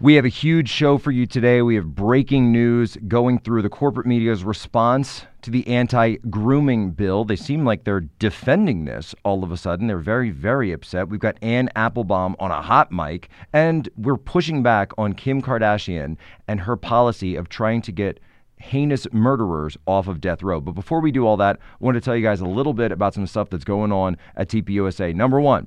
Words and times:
We 0.00 0.14
have 0.14 0.24
a 0.24 0.28
huge 0.28 0.68
show 0.68 0.96
for 0.96 1.10
you 1.10 1.26
today. 1.26 1.60
We 1.60 1.74
have 1.74 1.96
breaking 1.96 2.52
news 2.52 2.96
going 3.08 3.40
through 3.40 3.62
the 3.62 3.68
corporate 3.68 4.06
media's 4.06 4.44
response 4.44 5.26
to 5.42 5.50
the 5.50 5.66
anti 5.66 6.18
grooming 6.30 6.92
bill. 6.92 7.24
They 7.24 7.34
seem 7.34 7.64
like 7.64 7.82
they're 7.82 8.06
defending 8.20 8.84
this 8.84 9.12
all 9.24 9.42
of 9.42 9.50
a 9.50 9.56
sudden. 9.56 9.88
They're 9.88 9.98
very, 9.98 10.30
very 10.30 10.70
upset. 10.70 11.08
We've 11.08 11.18
got 11.18 11.36
Anne 11.42 11.68
Applebaum 11.74 12.36
on 12.38 12.52
a 12.52 12.62
hot 12.62 12.92
mic, 12.92 13.28
and 13.52 13.88
we're 13.96 14.16
pushing 14.16 14.62
back 14.62 14.92
on 14.96 15.14
Kim 15.14 15.42
Kardashian 15.42 16.16
and 16.46 16.60
her 16.60 16.76
policy 16.76 17.34
of 17.34 17.48
trying 17.48 17.82
to 17.82 17.90
get 17.90 18.20
heinous 18.58 19.08
murderers 19.12 19.76
off 19.84 20.06
of 20.06 20.20
death 20.20 20.44
row. 20.44 20.60
But 20.60 20.76
before 20.76 21.00
we 21.00 21.10
do 21.10 21.26
all 21.26 21.36
that, 21.38 21.56
I 21.58 21.84
want 21.84 21.96
to 21.96 22.00
tell 22.00 22.14
you 22.14 22.22
guys 22.22 22.40
a 22.40 22.46
little 22.46 22.72
bit 22.72 22.92
about 22.92 23.14
some 23.14 23.26
stuff 23.26 23.50
that's 23.50 23.64
going 23.64 23.90
on 23.90 24.16
at 24.36 24.48
TPUSA. 24.48 25.12
Number 25.16 25.40
one, 25.40 25.66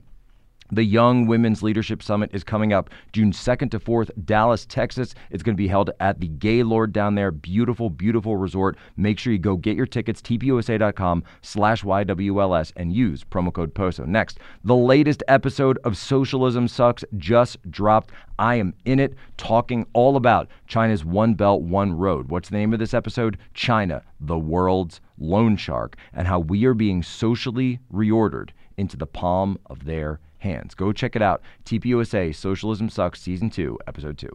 the 0.72 0.84
Young 0.84 1.28
Women's 1.28 1.62
Leadership 1.62 2.02
Summit 2.02 2.30
is 2.34 2.44
coming 2.44 2.72
up 2.72 2.90
June 3.12 3.32
2nd 3.32 3.72
to 3.72 3.80
4th, 3.80 4.10
Dallas, 4.26 4.66
Texas. 4.66 5.14
It's 5.30 5.44
going 5.44 5.56
to 5.56 5.62
be 5.62 5.68
held 5.68 5.92
at 6.00 6.20
the 6.20 6.30
Gaylord 6.30 6.94
down 6.94 7.16
there. 7.16 7.32
Beautiful, 7.32 7.90
beautiful 7.90 8.38
resort. 8.38 8.78
Make 8.96 9.20
sure 9.20 9.34
you 9.34 9.40
go 9.40 9.58
get 9.58 9.76
your 9.76 9.86
tickets, 9.86 10.22
tpusa.com 10.22 11.24
slash 11.42 11.84
YWLS, 11.84 12.72
and 12.78 12.94
use 12.94 13.24
promo 13.24 13.52
code 13.54 13.74
POSO. 13.74 14.06
Next, 14.06 14.40
the 14.64 14.76
latest 14.76 15.24
episode 15.28 15.78
of 15.84 15.98
Socialism 15.98 16.68
Sucks 16.68 17.04
just 17.18 17.58
dropped. 17.70 18.12
I 18.40 18.56
am 18.56 18.74
in 18.86 19.00
it 19.00 19.16
talking 19.38 19.86
all 19.94 20.16
about 20.16 20.50
China's 20.68 21.04
One 21.04 21.34
Belt, 21.34 21.62
One 21.62 21.92
Road. 21.94 22.30
What's 22.30 22.50
the 22.50 22.58
name 22.58 22.74
of 22.74 22.80
this 22.80 22.94
episode? 22.94 23.38
China, 23.54 24.04
the 24.20 24.40
world's 24.40 25.02
loan 25.20 25.58
shark, 25.58 25.98
and 26.14 26.28
how 26.28 26.40
we 26.40 26.66
are 26.66 26.74
being 26.74 27.04
socially 27.04 27.80
reordered 27.94 28.50
into 28.78 28.98
the 28.98 29.06
palm 29.06 29.58
of 29.68 29.86
their 29.86 30.12
hands. 30.12 30.31
Go 30.76 30.92
check 30.92 31.16
it 31.16 31.22
out. 31.22 31.42
TPUSA 31.66 32.36
Socialism 32.36 32.90
Sucks 32.90 33.22
Season 33.22 33.50
2, 33.50 33.78
Episode 33.88 34.18
2. 34.18 34.30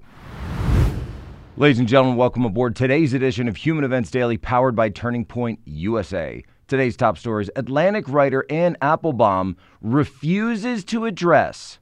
Ladies 1.56 1.78
and 1.78 1.88
gentlemen, 1.88 2.16
welcome 2.16 2.44
aboard 2.44 2.76
today's 2.76 3.12
edition 3.14 3.48
of 3.48 3.56
Human 3.56 3.82
Events 3.82 4.10
Daily, 4.10 4.36
powered 4.36 4.76
by 4.76 4.88
Turning 4.88 5.24
Point 5.24 5.58
USA. 5.64 6.44
Today's 6.68 6.96
top 6.96 7.18
stories 7.18 7.50
Atlantic 7.56 8.08
writer 8.08 8.44
Anne 8.50 8.76
Applebaum 8.82 9.56
refuses 9.80 10.84
to 10.84 11.06
address 11.06 11.78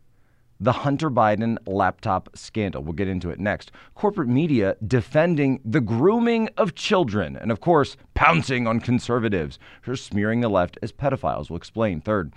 the 0.61 0.73
Hunter 0.73 1.11
Biden 1.11 1.59
laptop 1.67 2.31
scandal. 2.35 2.83
We'll 2.83 2.93
get 2.93 3.09
into 3.09 3.31
it 3.31 3.41
next. 3.41 3.73
Corporate 3.95 4.29
media 4.29 4.77
defending 4.87 5.61
the 5.65 5.81
grooming 5.81 6.49
of 6.57 6.75
children, 6.75 7.37
and 7.37 7.51
of 7.51 7.61
course, 7.61 7.97
pouncing 8.15 8.67
on 8.67 8.81
conservatives 8.81 9.59
for 9.83 9.97
smearing 9.97 10.41
the 10.41 10.49
left 10.49 10.79
as 10.83 10.93
pedophiles. 10.93 11.51
We'll 11.51 11.59
explain. 11.59 12.01
Third, 12.01 12.33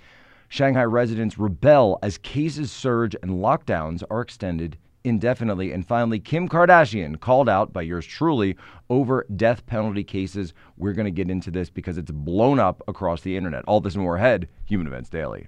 Shanghai 0.49 0.85
residents 0.85 1.37
rebel 1.37 1.99
as 2.01 2.17
cases 2.17 2.71
surge 2.71 3.15
and 3.21 3.31
lockdowns 3.31 4.01
are 4.09 4.21
extended 4.21 4.77
indefinitely. 5.03 5.73
And 5.73 5.85
finally, 5.85 6.19
Kim 6.19 6.47
Kardashian 6.47 7.19
called 7.19 7.49
out 7.49 7.73
by 7.73 7.81
yours 7.81 8.05
truly 8.05 8.55
over 8.89 9.25
death 9.35 9.65
penalty 9.65 10.05
cases. 10.05 10.53
We're 10.77 10.93
going 10.93 11.05
to 11.05 11.11
get 11.11 11.29
into 11.29 11.51
this 11.51 11.69
because 11.69 11.97
it's 11.97 12.11
blown 12.11 12.59
up 12.59 12.81
across 12.87 13.21
the 13.21 13.35
internet. 13.35 13.65
All 13.67 13.81
this 13.81 13.95
and 13.95 14.03
more 14.03 14.15
ahead, 14.15 14.47
Human 14.65 14.87
Events 14.87 15.09
Daily. 15.09 15.47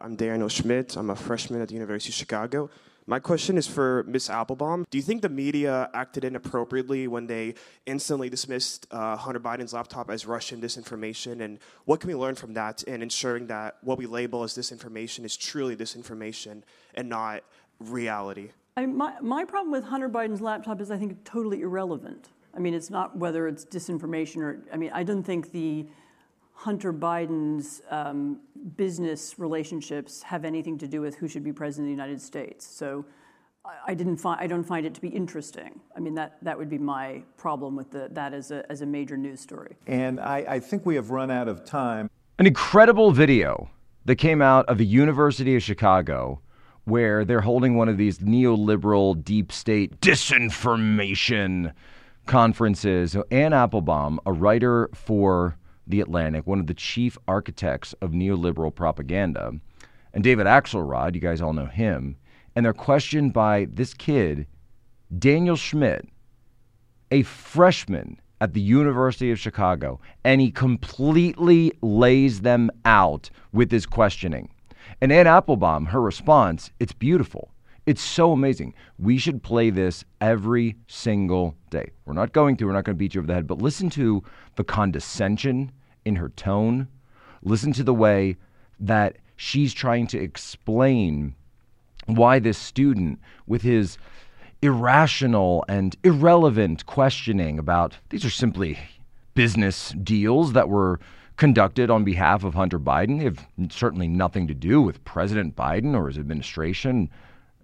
I'm 0.00 0.16
Daniel 0.16 0.48
Schmidt. 0.48 0.96
I'm 0.96 1.10
a 1.10 1.16
freshman 1.16 1.62
at 1.62 1.68
the 1.68 1.74
University 1.74 2.10
of 2.10 2.14
Chicago. 2.14 2.68
My 3.06 3.18
question 3.18 3.58
is 3.58 3.66
for 3.66 4.04
Ms. 4.06 4.30
Applebaum. 4.30 4.86
Do 4.90 4.96
you 4.96 5.02
think 5.02 5.22
the 5.22 5.28
media 5.28 5.90
acted 5.92 6.24
inappropriately 6.24 7.08
when 7.08 7.26
they 7.26 7.54
instantly 7.84 8.30
dismissed 8.30 8.86
uh, 8.92 9.16
Hunter 9.16 9.40
Biden's 9.40 9.72
laptop 9.72 10.08
as 10.08 10.24
Russian 10.24 10.60
disinformation? 10.60 11.40
And 11.40 11.58
what 11.84 12.00
can 12.00 12.08
we 12.08 12.14
learn 12.14 12.36
from 12.36 12.54
that 12.54 12.84
in 12.84 13.02
ensuring 13.02 13.48
that 13.48 13.78
what 13.82 13.98
we 13.98 14.06
label 14.06 14.44
as 14.44 14.54
disinformation 14.54 15.24
is 15.24 15.36
truly 15.36 15.74
disinformation 15.74 16.62
and 16.94 17.08
not 17.08 17.42
reality? 17.80 18.50
I, 18.76 18.86
my, 18.86 19.14
my 19.20 19.44
problem 19.44 19.72
with 19.72 19.84
Hunter 19.84 20.08
Biden's 20.08 20.40
laptop 20.40 20.80
is 20.80 20.90
I 20.90 20.96
think 20.96 21.24
totally 21.24 21.62
irrelevant. 21.62 22.28
I 22.54 22.60
mean, 22.60 22.74
it's 22.74 22.90
not 22.90 23.16
whether 23.16 23.48
it's 23.48 23.64
disinformation 23.64 24.42
or, 24.42 24.62
I 24.72 24.76
mean, 24.76 24.92
I 24.94 25.02
don't 25.02 25.24
think 25.24 25.50
the 25.50 25.86
Hunter 26.52 26.92
Biden's 26.92 27.82
um, 27.90 28.40
business 28.76 29.38
relationships 29.38 30.22
have 30.22 30.44
anything 30.44 30.78
to 30.78 30.86
do 30.86 31.00
with 31.00 31.16
who 31.16 31.26
should 31.26 31.42
be 31.42 31.52
president 31.52 31.86
of 31.86 31.96
the 31.96 32.02
United 32.02 32.20
States. 32.20 32.66
So 32.66 33.04
I, 33.64 33.70
I 33.88 33.94
didn't 33.94 34.18
find 34.18 34.40
I 34.40 34.46
don't 34.46 34.64
find 34.64 34.86
it 34.86 34.94
to 34.94 35.00
be 35.00 35.08
interesting. 35.08 35.80
I 35.96 36.00
mean 36.00 36.14
that 36.14 36.38
that 36.42 36.56
would 36.56 36.70
be 36.70 36.78
my 36.78 37.22
problem 37.36 37.76
with 37.76 37.90
the, 37.90 38.08
that 38.12 38.32
as 38.32 38.50
a 38.50 38.70
as 38.70 38.82
a 38.82 38.86
major 38.86 39.16
news 39.16 39.40
story. 39.40 39.76
And 39.86 40.20
I, 40.20 40.44
I 40.48 40.60
think 40.60 40.86
we 40.86 40.94
have 40.94 41.10
run 41.10 41.30
out 41.30 41.48
of 41.48 41.64
time. 41.64 42.10
An 42.38 42.46
incredible 42.46 43.12
video 43.12 43.70
that 44.04 44.16
came 44.16 44.42
out 44.42 44.66
of 44.66 44.78
the 44.78 44.86
University 44.86 45.56
of 45.56 45.62
Chicago 45.62 46.40
where 46.84 47.24
they're 47.24 47.42
holding 47.42 47.76
one 47.76 47.88
of 47.88 47.96
these 47.96 48.18
neoliberal 48.18 49.22
deep 49.22 49.52
state 49.52 50.00
disinformation 50.00 51.72
conferences. 52.26 53.12
So 53.12 53.24
Anne 53.30 53.52
Applebaum, 53.52 54.20
a 54.26 54.32
writer 54.32 54.90
for 54.94 55.56
the 55.86 56.00
Atlantic, 56.00 56.46
one 56.46 56.60
of 56.60 56.66
the 56.66 56.74
chief 56.74 57.18
architects 57.26 57.92
of 58.00 58.12
neoliberal 58.12 58.74
propaganda, 58.74 59.52
and 60.14 60.22
David 60.22 60.46
Axelrod, 60.46 61.14
you 61.14 61.20
guys 61.20 61.40
all 61.40 61.52
know 61.52 61.66
him, 61.66 62.16
and 62.54 62.64
they're 62.64 62.72
questioned 62.72 63.32
by 63.32 63.66
this 63.70 63.94
kid, 63.94 64.46
Daniel 65.18 65.56
Schmidt, 65.56 66.06
a 67.10 67.22
freshman 67.22 68.20
at 68.40 68.54
the 68.54 68.60
University 68.60 69.30
of 69.30 69.38
Chicago, 69.38 70.00
and 70.24 70.40
he 70.40 70.50
completely 70.50 71.72
lays 71.80 72.40
them 72.40 72.70
out 72.84 73.30
with 73.52 73.70
his 73.70 73.86
questioning. 73.86 74.48
And 75.00 75.12
Anne 75.12 75.26
Applebaum, 75.26 75.86
her 75.86 76.00
response, 76.00 76.70
it's 76.80 76.92
beautiful. 76.92 77.51
It's 77.84 78.02
so 78.02 78.32
amazing. 78.32 78.74
We 78.98 79.18
should 79.18 79.42
play 79.42 79.70
this 79.70 80.04
every 80.20 80.76
single 80.86 81.56
day. 81.70 81.90
We're 82.04 82.12
not 82.14 82.32
going 82.32 82.56
to, 82.58 82.66
we're 82.66 82.72
not 82.72 82.84
going 82.84 82.96
to 82.96 82.98
beat 82.98 83.14
you 83.14 83.20
over 83.20 83.26
the 83.26 83.34
head, 83.34 83.46
but 83.46 83.58
listen 83.58 83.90
to 83.90 84.22
the 84.54 84.64
condescension 84.64 85.72
in 86.04 86.16
her 86.16 86.28
tone. 86.30 86.86
Listen 87.42 87.72
to 87.72 87.82
the 87.82 87.94
way 87.94 88.36
that 88.78 89.16
she's 89.36 89.74
trying 89.74 90.06
to 90.08 90.18
explain 90.18 91.34
why 92.06 92.38
this 92.38 92.58
student, 92.58 93.18
with 93.46 93.62
his 93.62 93.98
irrational 94.60 95.64
and 95.68 95.96
irrelevant 96.04 96.86
questioning 96.86 97.58
about 97.58 97.96
these 98.10 98.24
are 98.24 98.30
simply 98.30 98.78
business 99.34 99.90
deals 100.02 100.52
that 100.52 100.68
were 100.68 101.00
conducted 101.36 101.90
on 101.90 102.04
behalf 102.04 102.44
of 102.44 102.54
Hunter 102.54 102.78
Biden. 102.78 103.18
They 103.18 103.24
have 103.24 103.46
certainly 103.70 104.06
nothing 104.06 104.46
to 104.46 104.54
do 104.54 104.80
with 104.80 105.04
President 105.04 105.56
Biden 105.56 105.96
or 105.96 106.06
his 106.06 106.18
administration 106.18 107.10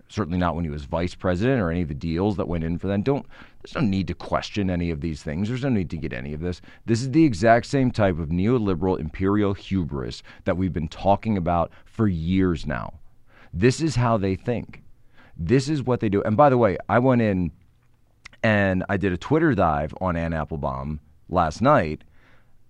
certainly 0.09 0.39
not 0.39 0.55
when 0.55 0.65
he 0.65 0.71
was 0.71 0.85
vice 0.85 1.15
president 1.15 1.61
or 1.61 1.71
any 1.71 1.83
of 1.83 1.89
the 1.89 1.95
deals 1.95 2.37
that 2.37 2.49
went 2.49 2.65
in 2.65 2.79
for 2.79 2.87
that. 2.89 3.05
Don't 3.05 3.27
there's 3.63 3.75
no 3.75 3.89
need 3.89 4.07
to 4.09 4.15
question 4.15 4.71
any 4.71 4.91
of 4.91 5.01
these 5.01 5.23
things. 5.23 5.49
There's 5.49 5.63
no 5.63 5.69
need 5.69 5.91
to 5.91 5.97
get 5.97 6.13
any 6.13 6.33
of 6.33 6.41
this. 6.41 6.61
This 6.87 7.03
is 7.03 7.11
the 7.11 7.25
exact 7.25 7.67
same 7.67 7.91
type 7.91 8.19
of 8.19 8.29
neoliberal 8.29 8.99
imperial 8.99 9.55
hubris 9.55 10.23
that 10.45 10.57
we've 10.57 10.73
been 10.73 10.89
talking 10.89 11.37
about 11.37 11.71
for 11.85 12.07
years 12.07 12.67
now. 12.67 12.95
This 13.53 13.81
is 13.81 13.97
how 13.97 14.17
they 14.17 14.37
think. 14.37 14.83
This 15.37 15.69
is 15.69 15.83
what 15.83 16.01
they 16.01 16.09
do. 16.09 16.23
And 16.23 16.37
by 16.37 16.51
the 16.51 16.59
way, 16.59 16.79
I 16.89 16.99
went 16.99 17.23
in 17.23 17.53
and 18.43 18.85
I 18.89 18.97
did 18.97 19.13
a 19.13 19.17
Twitter 19.17 19.55
dive 19.55 19.95
on 20.01 20.17
Anne 20.17 20.33
Applebaum 20.33 21.01
last 21.29 21.61
night, 21.61 22.03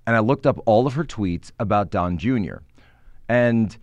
and 0.07 0.17
I 0.17 0.21
looked 0.21 0.47
up 0.47 0.59
all 0.67 0.87
of 0.87 0.95
her 0.95 1.05
tweets 1.05 1.53
about 1.59 1.91
Don 1.91 2.17
Jr. 2.17 2.57
And 3.29 3.77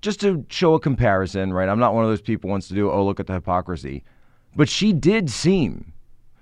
just 0.00 0.20
to 0.20 0.44
show 0.48 0.74
a 0.74 0.80
comparison, 0.80 1.52
right? 1.52 1.68
I'm 1.68 1.78
not 1.78 1.94
one 1.94 2.04
of 2.04 2.10
those 2.10 2.20
people 2.20 2.48
who 2.48 2.52
wants 2.52 2.68
to 2.68 2.74
do, 2.74 2.90
oh, 2.90 3.04
look 3.04 3.20
at 3.20 3.26
the 3.26 3.32
hypocrisy. 3.34 4.04
But 4.54 4.68
she 4.68 4.92
did 4.92 5.30
seem 5.30 5.92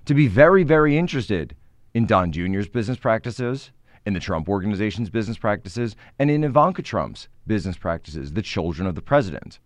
to 0.04 0.14
be 0.14 0.28
very, 0.28 0.62
very 0.62 0.96
interested 0.96 1.54
in 1.94 2.06
Don 2.06 2.32
Jr.'s 2.32 2.69
business 2.69 2.98
practices, 2.98 3.70
in 4.04 4.14
the 4.14 4.20
Trump 4.20 4.48
organization's 4.48 5.10
business 5.10 5.37
practices, 5.37 5.96
and 6.19 6.31
in 6.31 6.44
Ivanka 6.44 6.82
Trump's 6.82 7.28
business 7.46 7.76
practices, 7.76 8.32
the 8.32 8.43
children 8.43 8.87
of 8.87 8.94
the 8.94 9.02
president. 9.02 9.58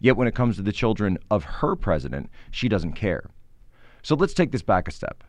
Yet 0.00 0.16
when 0.16 0.28
it 0.28 0.34
comes 0.34 0.56
to 0.56 0.62
the 0.62 0.72
children 0.72 1.18
of 1.30 1.42
her 1.44 1.74
president, 1.74 2.30
she 2.50 2.68
doesn't 2.68 2.92
care. 2.92 3.30
So 4.02 4.14
let's 4.14 4.34
take 4.34 4.52
this 4.52 4.62
back 4.62 4.86
a 4.86 4.92
step. 4.92 5.24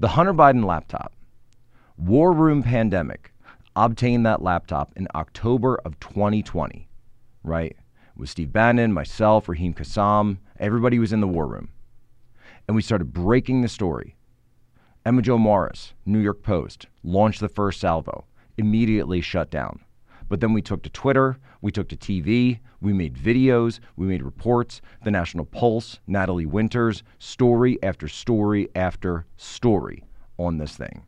The 0.00 0.08
Hunter 0.08 0.34
Biden 0.34 0.64
laptop, 0.64 1.12
war 1.96 2.32
room 2.32 2.64
pandemic, 2.64 3.31
obtained 3.76 4.26
that 4.26 4.42
laptop 4.42 4.92
in 4.96 5.08
October 5.14 5.76
of 5.84 5.98
2020, 6.00 6.88
right? 7.42 7.76
With 8.16 8.28
Steve 8.28 8.52
Bannon, 8.52 8.92
myself, 8.92 9.48
Raheem 9.48 9.74
Kassam, 9.74 10.38
everybody 10.58 10.98
was 10.98 11.12
in 11.12 11.20
the 11.20 11.28
war 11.28 11.46
room. 11.46 11.70
And 12.68 12.76
we 12.76 12.82
started 12.82 13.12
breaking 13.12 13.62
the 13.62 13.68
story. 13.68 14.16
Emma 15.04 15.22
Jo 15.22 15.38
Morris, 15.38 15.94
New 16.06 16.20
York 16.20 16.42
Post, 16.42 16.86
launched 17.02 17.40
the 17.40 17.48
first 17.48 17.80
salvo, 17.80 18.24
immediately 18.56 19.20
shut 19.20 19.50
down. 19.50 19.80
But 20.28 20.40
then 20.40 20.52
we 20.52 20.62
took 20.62 20.82
to 20.84 20.90
Twitter, 20.90 21.38
we 21.60 21.72
took 21.72 21.88
to 21.88 21.96
TV, 21.96 22.60
we 22.80 22.92
made 22.92 23.14
videos, 23.14 23.80
we 23.96 24.06
made 24.06 24.22
reports. 24.22 24.80
The 25.04 25.10
National 25.10 25.44
Pulse, 25.44 26.00
Natalie 26.06 26.46
Winters, 26.46 27.02
story 27.18 27.78
after 27.82 28.08
story 28.08 28.68
after 28.74 29.26
story 29.36 30.04
on 30.38 30.58
this 30.58 30.76
thing. 30.76 31.04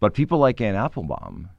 But 0.00 0.14
people 0.14 0.38
like 0.38 0.60
Anne 0.60 0.74
Applebaum 0.74 1.50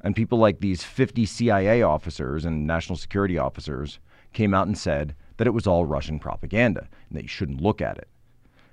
and 0.00 0.14
people 0.14 0.38
like 0.38 0.60
these 0.60 0.82
50 0.82 1.24
CIA 1.26 1.82
officers 1.82 2.44
and 2.44 2.66
national 2.66 2.96
security 2.96 3.38
officers 3.38 4.00
came 4.32 4.52
out 4.52 4.66
and 4.66 4.76
said 4.76 5.14
that 5.36 5.46
it 5.46 5.54
was 5.54 5.66
all 5.66 5.84
Russian 5.84 6.18
propaganda 6.18 6.88
and 7.08 7.16
that 7.16 7.22
you 7.22 7.28
shouldn't 7.28 7.60
look 7.60 7.80
at 7.80 7.98
it. 7.98 8.08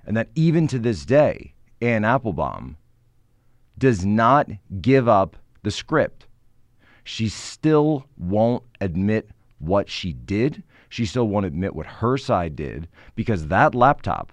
And 0.04 0.16
that 0.16 0.28
even 0.34 0.66
to 0.68 0.78
this 0.78 1.04
day, 1.04 1.54
Anne 1.80 2.04
Applebaum 2.04 2.76
does 3.78 4.04
not 4.04 4.48
give 4.80 5.08
up 5.08 5.36
the 5.62 5.70
script. 5.70 6.26
She 7.04 7.28
still 7.28 8.06
won't 8.16 8.64
admit 8.80 9.30
what 9.58 9.88
she 9.88 10.12
did. 10.12 10.62
She 10.88 11.06
still 11.06 11.28
won't 11.28 11.46
admit 11.46 11.74
what 11.74 11.86
her 11.86 12.16
side 12.16 12.56
did 12.56 12.88
because 13.14 13.48
that 13.48 13.74
laptop 13.74 14.32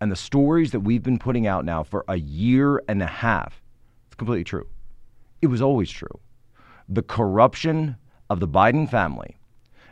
and 0.00 0.10
the 0.10 0.16
stories 0.16 0.72
that 0.72 0.80
we've 0.80 1.02
been 1.02 1.18
putting 1.18 1.46
out 1.46 1.64
now 1.64 1.82
for 1.82 2.04
a 2.08 2.16
year 2.16 2.82
and 2.88 3.02
a 3.02 3.06
half, 3.06 3.62
completely 4.20 4.44
true. 4.44 4.66
It 5.40 5.46
was 5.46 5.62
always 5.62 5.90
true. 5.90 6.20
The 6.90 7.02
corruption 7.02 7.96
of 8.28 8.38
the 8.38 8.46
Biden 8.46 8.86
family 8.86 9.38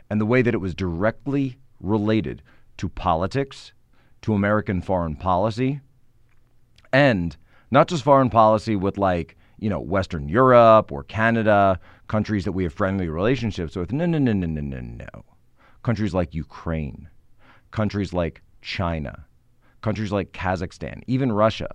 and 0.07 0.21
the 0.21 0.25
way 0.27 0.43
that 0.43 0.53
it 0.53 0.59
was 0.59 0.75
directly 0.75 1.57
related 1.79 2.43
to 2.77 2.89
politics, 2.89 3.73
to 4.21 4.35
American 4.35 4.83
foreign 4.83 5.15
policy, 5.15 5.81
and 6.93 7.35
not 7.71 7.87
just 7.87 8.03
foreign 8.03 8.29
policy 8.29 8.75
with 8.75 8.99
like, 8.99 9.35
you 9.57 9.67
know, 9.67 9.79
Western 9.79 10.29
Europe 10.29 10.91
or 10.91 11.03
Canada, 11.05 11.79
countries 12.07 12.45
that 12.45 12.51
we 12.51 12.63
have 12.65 12.73
friendly 12.73 13.09
relationships 13.09 13.75
with. 13.75 13.91
No, 13.91 14.05
no, 14.05 14.19
no, 14.19 14.33
no, 14.33 14.45
no, 14.45 14.61
no, 14.61 14.79
no. 14.79 15.25
Countries 15.81 16.13
like 16.13 16.35
Ukraine, 16.35 17.09
countries 17.71 18.13
like 18.13 18.43
China, 18.61 19.25
countries 19.81 20.11
like 20.11 20.33
Kazakhstan, 20.33 21.01
even 21.07 21.31
Russia. 21.31 21.69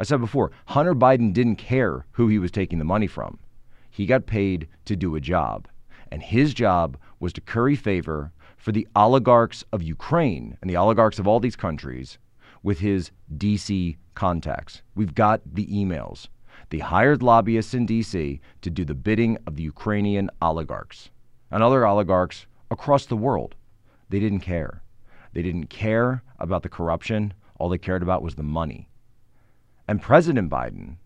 I 0.00 0.02
said 0.02 0.18
before, 0.18 0.50
Hunter 0.64 0.94
Biden 0.94 1.34
didn't 1.34 1.56
care 1.56 2.06
who 2.12 2.26
he 2.28 2.38
was 2.38 2.50
taking 2.50 2.78
the 2.78 2.86
money 2.86 3.06
from. 3.06 3.38
He 3.90 4.06
got 4.06 4.24
paid 4.24 4.66
to 4.86 4.96
do 4.96 5.14
a 5.14 5.20
job. 5.20 5.68
And 6.10 6.22
his 6.22 6.54
job 6.54 6.96
was 7.18 7.34
to 7.34 7.42
curry 7.42 7.76
favor 7.76 8.32
for 8.56 8.72
the 8.72 8.88
oligarchs 8.96 9.62
of 9.72 9.82
Ukraine 9.82 10.56
and 10.62 10.70
the 10.70 10.76
oligarchs 10.78 11.18
of 11.18 11.28
all 11.28 11.38
these 11.38 11.54
countries 11.54 12.16
with 12.62 12.78
his 12.78 13.10
DC 13.36 13.98
contacts. 14.14 14.80
We've 14.94 15.14
got 15.14 15.42
the 15.44 15.66
emails. 15.66 16.28
They 16.70 16.78
hired 16.78 17.22
lobbyists 17.22 17.74
in 17.74 17.86
DC 17.86 18.40
to 18.62 18.70
do 18.70 18.86
the 18.86 18.94
bidding 18.94 19.36
of 19.46 19.56
the 19.56 19.64
Ukrainian 19.64 20.30
oligarchs 20.40 21.10
and 21.50 21.62
other 21.62 21.86
oligarchs 21.86 22.46
across 22.70 23.04
the 23.04 23.18
world. 23.18 23.54
They 24.08 24.18
didn't 24.18 24.40
care. 24.40 24.82
They 25.34 25.42
didn't 25.42 25.66
care 25.66 26.22
about 26.38 26.62
the 26.62 26.70
corruption. 26.70 27.34
All 27.58 27.68
they 27.68 27.76
cared 27.76 28.02
about 28.02 28.22
was 28.22 28.36
the 28.36 28.42
money. 28.42 28.89
And 29.90 30.00
President 30.00 30.48
Biden, 30.48 30.98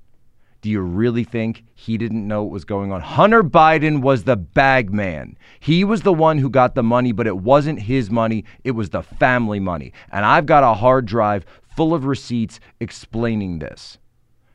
do 0.61 0.69
you 0.69 0.83
really 0.83 1.25
think 1.25 1.65
he 1.75 1.97
didn't 1.97 2.29
know 2.29 2.43
what 2.43 2.53
was 2.53 2.67
going 2.67 2.93
on? 2.93 3.01
Hunter 3.01 3.43
Biden 3.43 4.03
was 4.03 4.25
the 4.25 4.37
bag 4.37 4.93
man. 4.93 5.39
He 5.59 5.85
was 5.85 6.03
the 6.03 6.13
one 6.13 6.37
who 6.37 6.51
got 6.51 6.75
the 6.75 6.83
money, 6.83 7.11
but 7.11 7.27
it 7.27 7.39
wasn't 7.39 7.81
his 7.81 8.11
money, 8.11 8.45
it 8.63 8.73
was 8.73 8.91
the 8.91 9.01
family 9.03 9.59
money. 9.59 9.95
And 10.13 10.27
I've 10.27 10.45
got 10.45 10.65
a 10.65 10.75
hard 10.75 11.07
drive 11.07 11.47
full 11.75 11.95
of 11.95 12.05
receipts 12.05 12.61
explaining 12.79 13.59
this. 13.59 13.97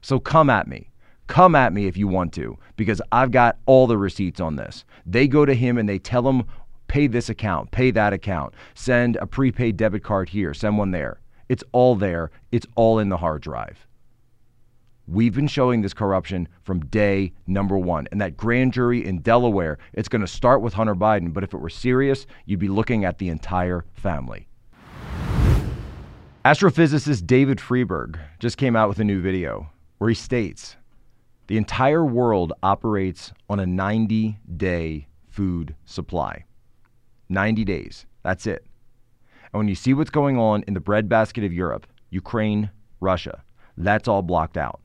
So 0.04 0.20
come 0.20 0.52
at 0.52 0.68
me. 0.68 0.92
Come 1.26 1.56
at 1.56 1.74
me 1.74 1.88
if 1.88 1.98
you 1.98 2.08
want 2.08 2.31
to, 2.34 2.56
because 2.76 3.02
I've 3.12 3.31
got 3.31 3.58
all 3.66 3.88
the 3.88 3.98
receipts 3.98 4.40
on 4.40 4.58
this. 4.58 4.86
They 5.08 5.28
go 5.28 5.44
to 5.44 5.56
him 5.56 5.80
and 5.80 5.90
they 5.90 5.98
tell 5.98 6.30
him, 6.30 6.44
pay 6.88 7.08
this 7.08 7.30
account, 7.30 7.72
pay 7.72 7.90
that 7.90 8.14
account, 8.14 8.54
send 8.76 9.16
a 9.16 9.26
prepaid 9.26 9.76
debit 9.76 10.04
card 10.04 10.30
here, 10.30 10.54
send 10.54 10.78
one 10.78 10.92
there. 10.92 11.20
It's 11.50 11.64
all 11.72 11.96
there, 11.96 12.30
it's 12.52 12.68
all 12.76 13.00
in 13.00 13.10
the 13.10 13.18
hard 13.18 13.42
drive. 13.42 13.88
We've 15.12 15.34
been 15.34 15.48
showing 15.48 15.82
this 15.82 15.96
corruption 15.96 16.48
from 16.62 16.82
day 16.82 17.34
number 17.48 17.80
one. 17.80 18.08
And 18.12 18.22
that 18.22 18.38
grand 18.38 18.74
jury 18.74 19.04
in 19.04 19.22
Delaware, 19.22 19.80
it's 19.94 20.08
going 20.08 20.22
to 20.22 20.28
start 20.28 20.62
with 20.62 20.76
Hunter 20.76 20.94
Biden, 20.94 21.34
but 21.34 21.44
if 21.44 21.52
it 21.52 21.58
were 21.58 21.70
serious, 21.70 22.28
you'd 22.46 22.60
be 22.60 22.68
looking 22.68 23.06
at 23.06 23.18
the 23.18 23.30
entire 23.30 23.86
family. 23.96 24.48
Astrophysicist 26.46 27.26
David 27.26 27.60
Friedberg 27.60 28.20
just 28.38 28.58
came 28.58 28.76
out 28.76 28.88
with 28.88 29.00
a 29.00 29.04
new 29.04 29.20
video 29.20 29.72
where 29.98 30.10
he 30.10 30.16
states 30.16 30.76
the 31.48 31.58
entire 31.58 32.06
world 32.06 32.54
operates 32.62 33.34
on 33.50 33.60
a 33.60 33.66
90 33.66 34.38
day 34.58 35.08
food 35.28 35.74
supply. 35.86 36.46
90 37.30 37.66
days. 37.66 38.06
That's 38.22 38.46
it. 38.46 38.64
And 39.54 39.60
when 39.60 39.68
you 39.68 39.76
see 39.76 39.96
what's 39.96 40.12
going 40.12 40.38
on 40.38 40.64
in 40.68 40.76
the 40.76 40.80
breadbasket 40.80 41.44
of 41.44 41.52
Europe, 41.52 41.88
Ukraine, 42.12 42.70
Russia, 43.00 43.42
that's 43.76 44.08
all 44.08 44.22
blocked 44.22 44.56
out. 44.56 44.82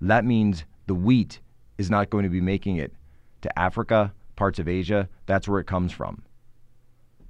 That 0.00 0.24
means 0.24 0.64
the 0.86 0.94
wheat 0.94 1.40
is 1.78 1.90
not 1.90 2.10
going 2.10 2.24
to 2.24 2.30
be 2.30 2.40
making 2.40 2.76
it 2.76 2.92
to 3.42 3.58
Africa, 3.58 4.12
parts 4.36 4.58
of 4.58 4.68
Asia. 4.68 5.08
That's 5.26 5.48
where 5.48 5.60
it 5.60 5.66
comes 5.66 5.92
from. 5.92 6.22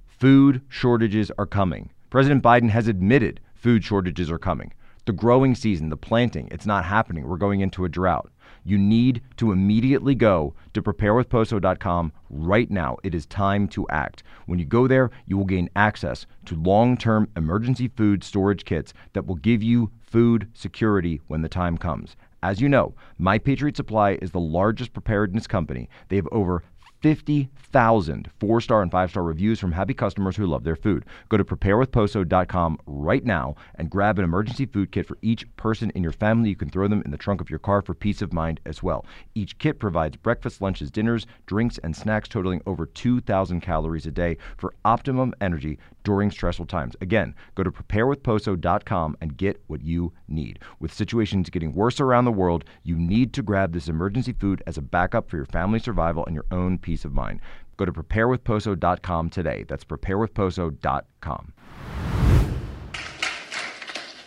Food 0.05 0.61
shortages 0.69 1.31
are 1.37 1.45
coming. 1.45 1.89
President 2.09 2.43
Biden 2.43 2.69
has 2.69 2.87
admitted 2.87 3.39
food 3.55 3.83
shortages 3.83 4.29
are 4.29 4.37
coming. 4.37 4.73
The 5.05 5.13
growing 5.13 5.55
season, 5.55 5.89
the 5.89 5.97
planting, 5.97 6.47
it's 6.51 6.65
not 6.65 6.85
happening. 6.85 7.27
We're 7.27 7.37
going 7.37 7.61
into 7.61 7.85
a 7.85 7.89
drought. 7.89 8.29
You 8.63 8.77
need 8.77 9.21
to 9.37 9.51
immediately 9.51 10.13
go 10.13 10.53
to 10.73 10.81
preparewithposo.com 10.81 12.11
right 12.29 12.69
now. 12.69 12.97
It 13.03 13.15
is 13.15 13.25
time 13.25 13.67
to 13.69 13.87
act. 13.89 14.21
When 14.45 14.59
you 14.59 14.65
go 14.65 14.87
there, 14.87 15.09
you 15.25 15.37
will 15.37 15.45
gain 15.45 15.69
access 15.75 16.27
to 16.45 16.55
long 16.55 16.97
term 16.97 17.29
emergency 17.35 17.87
food 17.87 18.23
storage 18.23 18.63
kits 18.63 18.93
that 19.13 19.25
will 19.25 19.35
give 19.35 19.63
you 19.63 19.89
food 20.01 20.47
security 20.53 21.21
when 21.27 21.41
the 21.41 21.49
time 21.49 21.77
comes. 21.77 22.15
As 22.43 22.59
you 22.59 22.67
know, 22.67 22.95
My 23.19 23.37
Patriot 23.37 23.77
Supply 23.77 24.17
is 24.19 24.31
the 24.31 24.39
largest 24.39 24.93
preparedness 24.93 25.45
company. 25.45 25.87
They 26.09 26.15
have 26.15 26.27
over 26.31 26.63
50,000 27.01 28.29
four 28.39 28.61
star 28.61 28.81
and 28.81 28.91
five 28.91 29.09
star 29.09 29.23
reviews 29.23 29.59
from 29.59 29.71
happy 29.71 29.93
customers 29.93 30.35
who 30.35 30.45
love 30.45 30.63
their 30.63 30.75
food. 30.75 31.05
Go 31.29 31.37
to 31.37 31.43
preparewithposo.com 31.43 32.79
right 32.85 33.23
now 33.23 33.55
and 33.75 33.89
grab 33.89 34.17
an 34.17 34.25
emergency 34.25 34.65
food 34.65 34.91
kit 34.91 35.07
for 35.07 35.17
each 35.21 35.45
person 35.55 35.91
in 35.91 36.03
your 36.03 36.11
family. 36.11 36.49
You 36.49 36.55
can 36.55 36.69
throw 36.69 36.87
them 36.87 37.01
in 37.03 37.11
the 37.11 37.17
trunk 37.17 37.41
of 37.41 37.49
your 37.49 37.59
car 37.59 37.81
for 37.81 37.93
peace 37.93 38.21
of 38.21 38.33
mind 38.33 38.59
as 38.65 38.83
well. 38.83 39.05
Each 39.35 39.57
kit 39.57 39.79
provides 39.79 40.17
breakfast, 40.17 40.61
lunches, 40.61 40.91
dinners, 40.91 41.25
drinks, 41.45 41.77
and 41.79 41.95
snacks 41.95 42.29
totaling 42.29 42.61
over 42.65 42.85
2,000 42.85 43.61
calories 43.61 44.05
a 44.05 44.11
day 44.11 44.37
for 44.57 44.73
optimum 44.85 45.33
energy 45.41 45.79
during 46.03 46.31
stressful 46.31 46.65
times. 46.65 46.95
Again, 47.01 47.35
go 47.55 47.63
to 47.63 47.71
preparewithposo.com 47.71 49.17
and 49.21 49.37
get 49.37 49.61
what 49.67 49.81
you 49.81 50.13
need. 50.27 50.59
With 50.79 50.93
situations 50.93 51.49
getting 51.49 51.73
worse 51.73 51.99
around 51.99 52.25
the 52.25 52.31
world, 52.31 52.65
you 52.83 52.97
need 52.97 53.33
to 53.33 53.41
grab 53.41 53.73
this 53.73 53.87
emergency 53.87 54.33
food 54.33 54.63
as 54.65 54.77
a 54.77 54.81
backup 54.81 55.29
for 55.29 55.37
your 55.37 55.45
family's 55.45 55.83
survival 55.83 56.25
and 56.25 56.35
your 56.35 56.45
own 56.51 56.77
peace 56.77 57.05
of 57.05 57.13
mind. 57.13 57.39
Go 57.77 57.85
to 57.85 57.91
preparewithposo.com 57.91 59.29
today. 59.29 59.65
That's 59.67 59.83
preparewithposo.com. 59.83 61.53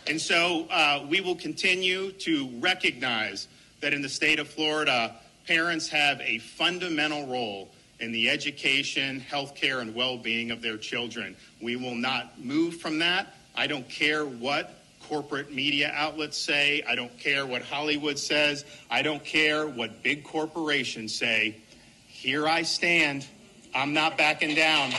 And 0.07 0.21
so 0.21 0.67
uh, 0.71 1.07
we 1.09 1.21
will 1.21 1.37
continue 1.37 2.13
to 2.13 2.51
recognize 2.61 3.49
that 3.81 3.95
in 3.95 4.03
the 4.03 4.09
state 4.09 4.39
of 4.39 4.49
Florida, 4.49 5.17
parents 5.47 5.89
have 5.89 6.21
a 6.21 6.39
fundamental 6.39 7.27
role 7.27 7.71
in 8.01 8.13
the 8.13 8.29
education, 8.31 9.25
healthcare, 9.31 9.81
and 9.81 9.95
well 9.95 10.17
being 10.17 10.51
of 10.51 10.63
their 10.63 10.77
children. 10.77 11.37
We 11.61 11.77
will 11.77 11.95
not 11.95 12.43
move 12.43 12.77
from 12.77 12.99
that. 13.01 13.35
I 13.57 13.67
don't 13.67 13.89
care 13.89 14.25
what 14.25 14.75
corporate 15.09 15.53
media 15.53 15.93
outlets 15.95 16.37
say. 16.37 16.83
I 16.89 16.95
don't 16.95 17.17
care 17.19 17.47
what 17.47 17.63
Hollywood 17.63 18.19
says. 18.19 18.65
I 18.91 19.03
don't 19.03 19.25
care 19.25 19.67
what 19.67 20.03
big 20.03 20.25
corporations 20.25 21.15
say. 21.15 21.57
Here 22.09 22.49
I 22.49 22.63
stand. 22.63 23.27
I'm 23.75 23.93
not 23.93 24.17
backing 24.17 24.55
down. 24.55 24.93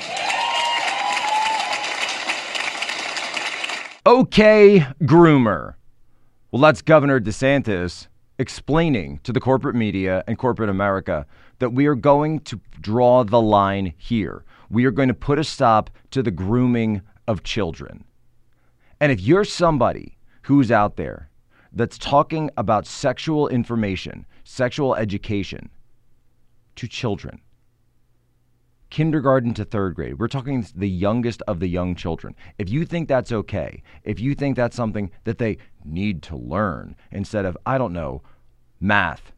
Okay, 4.08 4.86
groomer. 5.02 5.74
Well, 6.52 6.62
that's 6.62 6.82
Governor 6.82 7.20
DeSantis 7.20 8.08
explaining 8.38 9.20
to 9.24 9.32
the 9.32 9.40
corporate 9.40 9.76
media 9.76 10.24
and 10.28 10.38
corporate 10.38 10.70
America 10.70 11.26
that 11.60 11.72
we 11.72 11.86
are 11.86 11.96
going 11.96 12.40
to 12.42 12.60
draw 12.82 13.24
the 13.24 13.42
line 13.42 13.94
here. 13.98 14.44
We 14.70 14.86
are 14.86 14.92
going 14.92 15.08
to 15.08 15.14
put 15.14 15.40
a 15.40 15.44
stop 15.44 15.90
to 16.12 16.22
the 16.22 16.32
grooming 16.32 17.02
of 17.28 17.44
children. 17.44 18.04
And 19.00 19.12
if 19.12 19.22
you're 19.22 19.46
somebody 19.46 20.18
who's 20.44 20.72
out 20.72 20.96
there 20.96 21.30
that's 21.72 21.98
talking 21.98 22.50
about 22.58 22.86
sexual 22.86 23.48
information, 23.48 24.26
sexual 24.44 24.96
education, 24.96 25.70
to 26.76 26.88
children. 26.88 27.42
Kindergarten 28.96 29.54
to 29.56 29.66
third 29.66 29.94
grade. 29.94 30.20
We're 30.20 30.30
talking 30.30 30.66
the 30.74 30.88
youngest 30.88 31.42
of 31.50 31.60
the 31.60 31.68
young 31.68 31.96
children. 31.96 32.34
If 32.58 32.70
you 32.70 32.86
think 32.86 33.10
that's 33.10 33.34
okay, 33.34 33.84
if 34.06 34.22
you 34.22 34.34
think 34.34 34.56
that's 34.56 34.78
something 34.78 35.12
that 35.26 35.38
they 35.38 35.58
need 35.84 36.24
to 36.24 36.38
learn 36.38 36.96
instead 37.12 37.44
of, 37.44 37.58
I 37.66 37.78
don't 37.78 37.92
know, 37.92 38.22
math, 38.80 39.34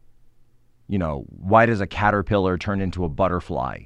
you 0.86 0.96
know, 0.96 1.24
why 1.28 1.66
does 1.66 1.80
a 1.80 1.88
caterpillar 1.88 2.56
turn 2.56 2.80
into 2.80 3.04
a 3.04 3.08
butterfly? 3.08 3.80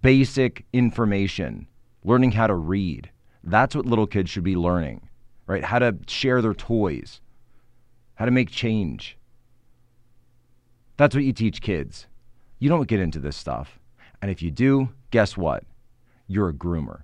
Basic 0.00 0.64
information, 0.72 1.68
learning 2.02 2.32
how 2.32 2.46
to 2.46 2.54
read. 2.54 3.10
That's 3.42 3.76
what 3.76 3.84
little 3.84 4.06
kids 4.06 4.30
should 4.30 4.44
be 4.44 4.56
learning. 4.56 5.10
right? 5.46 5.62
How 5.62 5.78
to 5.78 5.94
share 6.06 6.40
their 6.40 6.54
toys, 6.54 7.20
how 8.14 8.24
to 8.24 8.30
make 8.30 8.50
change. 8.50 9.18
That's 10.96 11.14
what 11.14 11.24
you 11.24 11.34
teach 11.34 11.60
kids. 11.60 12.06
You 12.58 12.70
don't 12.70 12.88
get 12.88 13.00
into 13.00 13.18
this 13.18 13.36
stuff. 13.36 13.78
And 14.24 14.30
if 14.30 14.40
you 14.40 14.50
do, 14.50 14.88
guess 15.10 15.36
what? 15.36 15.64
You're 16.28 16.48
a 16.48 16.54
groomer. 16.54 17.02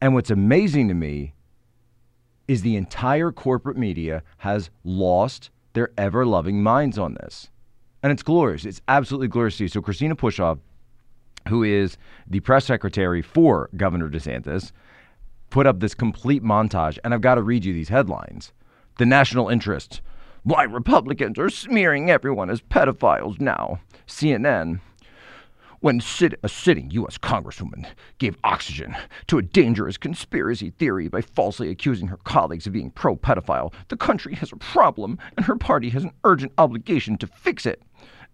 And 0.00 0.14
what's 0.14 0.30
amazing 0.30 0.88
to 0.88 0.94
me 0.94 1.34
is 2.48 2.62
the 2.62 2.76
entire 2.76 3.30
corporate 3.30 3.76
media 3.76 4.22
has 4.38 4.70
lost 4.84 5.50
their 5.74 5.90
ever 5.98 6.24
loving 6.24 6.62
minds 6.62 6.98
on 6.98 7.12
this. 7.12 7.50
And 8.02 8.10
it's 8.10 8.22
glorious. 8.22 8.64
It's 8.64 8.80
absolutely 8.88 9.28
glorious 9.28 9.58
to 9.58 9.64
see. 9.64 9.68
So, 9.68 9.82
Christina 9.82 10.16
Pushaw, 10.16 10.58
who 11.48 11.62
is 11.62 11.98
the 12.26 12.40
press 12.40 12.64
secretary 12.64 13.20
for 13.20 13.68
Governor 13.76 14.08
DeSantis, 14.08 14.72
put 15.50 15.66
up 15.66 15.80
this 15.80 15.94
complete 15.94 16.42
montage. 16.42 16.98
And 17.04 17.12
I've 17.12 17.20
got 17.20 17.34
to 17.34 17.42
read 17.42 17.66
you 17.66 17.74
these 17.74 17.90
headlines. 17.90 18.54
The 18.96 19.04
national 19.04 19.50
interest. 19.50 20.00
Why 20.42 20.62
Republicans 20.62 21.38
are 21.38 21.50
smearing 21.50 22.08
everyone 22.10 22.48
as 22.48 22.62
pedophiles 22.62 23.38
now. 23.42 23.80
CNN 24.06 24.80
when 25.80 26.00
sit- 26.00 26.38
a 26.42 26.48
sitting 26.48 26.90
U.S. 26.92 27.18
Congresswoman 27.18 27.86
gave 28.18 28.36
oxygen 28.44 28.96
to 29.26 29.38
a 29.38 29.42
dangerous 29.42 29.96
conspiracy 29.96 30.70
theory 30.70 31.08
by 31.08 31.22
falsely 31.22 31.70
accusing 31.70 32.08
her 32.08 32.18
colleagues 32.18 32.66
of 32.66 32.72
being 32.72 32.90
pro 32.90 33.16
pedophile. 33.16 33.72
The 33.88 33.96
country 33.96 34.34
has 34.34 34.52
a 34.52 34.56
problem, 34.56 35.18
and 35.36 35.46
her 35.46 35.56
party 35.56 35.90
has 35.90 36.04
an 36.04 36.12
urgent 36.24 36.52
obligation 36.58 37.16
to 37.18 37.26
fix 37.26 37.66
it. 37.66 37.82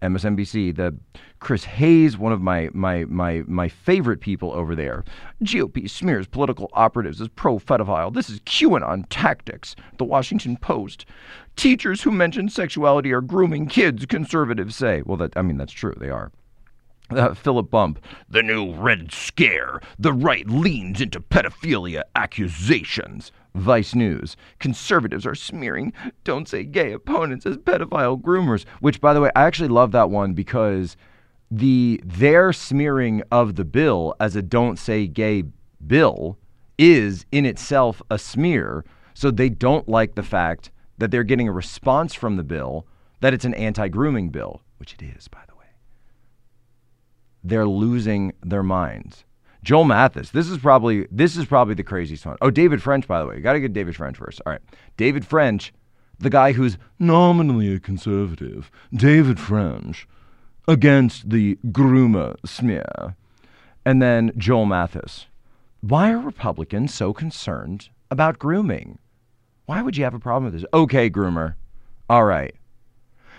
MSNBC, 0.01 0.75
the 0.75 0.95
Chris 1.39 1.63
Hayes, 1.63 2.17
one 2.17 2.31
of 2.31 2.41
my, 2.41 2.69
my, 2.73 3.05
my, 3.05 3.43
my 3.47 3.67
favorite 3.67 4.21
people 4.21 4.51
over 4.51 4.75
there. 4.75 5.03
GOP 5.43 5.89
smears 5.89 6.27
political 6.27 6.69
operatives 6.73 7.19
as 7.19 7.29
pro 7.29 7.57
pedophile. 7.57 8.13
This 8.13 8.29
is 8.29 8.39
QAnon 8.41 9.05
tactics. 9.09 9.75
The 9.97 10.05
Washington 10.05 10.57
Post. 10.57 11.05
Teachers 11.55 12.03
who 12.03 12.11
mention 12.11 12.49
sexuality 12.49 13.11
are 13.11 13.21
grooming 13.21 13.67
kids, 13.67 14.05
conservatives 14.05 14.75
say. 14.75 15.01
Well, 15.03 15.17
that, 15.17 15.35
I 15.35 15.41
mean, 15.41 15.57
that's 15.57 15.73
true. 15.73 15.95
They 15.97 16.09
are. 16.09 16.31
Uh, 17.09 17.33
Philip 17.33 17.71
Bump, 17.71 18.03
the 18.29 18.43
new 18.43 18.73
Red 18.73 19.13
Scare. 19.13 19.79
The 19.97 20.11
right 20.11 20.45
leans 20.49 20.99
into 20.99 21.21
pedophilia 21.21 22.03
accusations. 22.15 23.31
Vice 23.55 23.95
News. 23.95 24.35
Conservatives 24.59 25.25
are 25.25 25.33
smearing 25.33 25.93
don't 26.25 26.49
say 26.49 26.63
gay 26.63 26.91
opponents 26.91 27.45
as 27.45 27.57
pedophile 27.57 28.21
groomers. 28.21 28.65
Which, 28.81 28.99
by 28.99 29.13
the 29.13 29.21
way, 29.21 29.31
I 29.35 29.43
actually 29.43 29.69
love 29.69 29.91
that 29.93 30.09
one 30.09 30.33
because 30.33 30.97
the 31.49 32.01
their 32.03 32.51
smearing 32.51 33.23
of 33.31 33.55
the 33.55 33.65
bill 33.65 34.13
as 34.19 34.35
a 34.35 34.41
don't 34.41 34.77
say 34.77 35.07
gay 35.07 35.43
bill 35.85 36.37
is 36.77 37.25
in 37.31 37.45
itself 37.45 38.01
a 38.11 38.19
smear. 38.19 38.83
So 39.13 39.31
they 39.31 39.49
don't 39.49 39.87
like 39.87 40.15
the 40.15 40.23
fact 40.23 40.71
that 40.97 41.09
they're 41.09 41.23
getting 41.23 41.47
a 41.47 41.53
response 41.53 42.13
from 42.13 42.35
the 42.35 42.43
bill 42.43 42.85
that 43.21 43.33
it's 43.33 43.45
an 43.45 43.53
anti 43.53 43.87
grooming 43.87 44.29
bill, 44.29 44.61
which 44.77 44.93
it 44.93 45.01
is, 45.01 45.29
by 45.29 45.39
the 45.39 45.43
way 45.45 45.46
they're 47.47 47.67
losing 47.67 48.33
their 48.43 48.63
minds. 48.63 49.23
Joel 49.63 49.85
Mathis, 49.85 50.29
this 50.31 50.49
is 50.49 50.57
probably 50.59 51.07
this 51.11 51.35
is 51.35 51.45
probably 51.45 51.73
the 51.73 51.83
craziest 51.83 52.25
one. 52.25 52.37
Oh, 52.41 52.49
David 52.49 52.81
French, 52.81 53.07
by 53.07 53.19
the 53.19 53.27
way. 53.27 53.35
You 53.35 53.41
got 53.41 53.53
to 53.53 53.59
get 53.59 53.73
David 53.73 53.95
French 53.95 54.17
first. 54.17 54.41
All 54.45 54.53
right. 54.53 54.61
David 54.95 55.25
French, 55.25 55.73
the 56.19 56.29
guy 56.29 56.53
who's 56.53 56.77
nominally 56.99 57.73
a 57.73 57.79
conservative, 57.79 58.71
David 58.93 59.39
French, 59.39 60.07
against 60.67 61.29
the 61.29 61.57
groomer 61.67 62.35
smear. 62.45 63.15
And 63.85 64.01
then 64.01 64.31
Joel 64.37 64.65
Mathis. 64.65 65.27
Why 65.81 66.11
are 66.11 66.19
Republicans 66.19 66.93
so 66.93 67.13
concerned 67.13 67.89
about 68.09 68.39
grooming? 68.39 68.99
Why 69.65 69.81
would 69.81 69.97
you 69.97 70.03
have 70.03 70.13
a 70.13 70.19
problem 70.19 70.45
with 70.45 70.61
this? 70.61 70.69
Okay, 70.73 71.09
groomer. 71.09 71.55
All 72.09 72.23
right. 72.23 72.55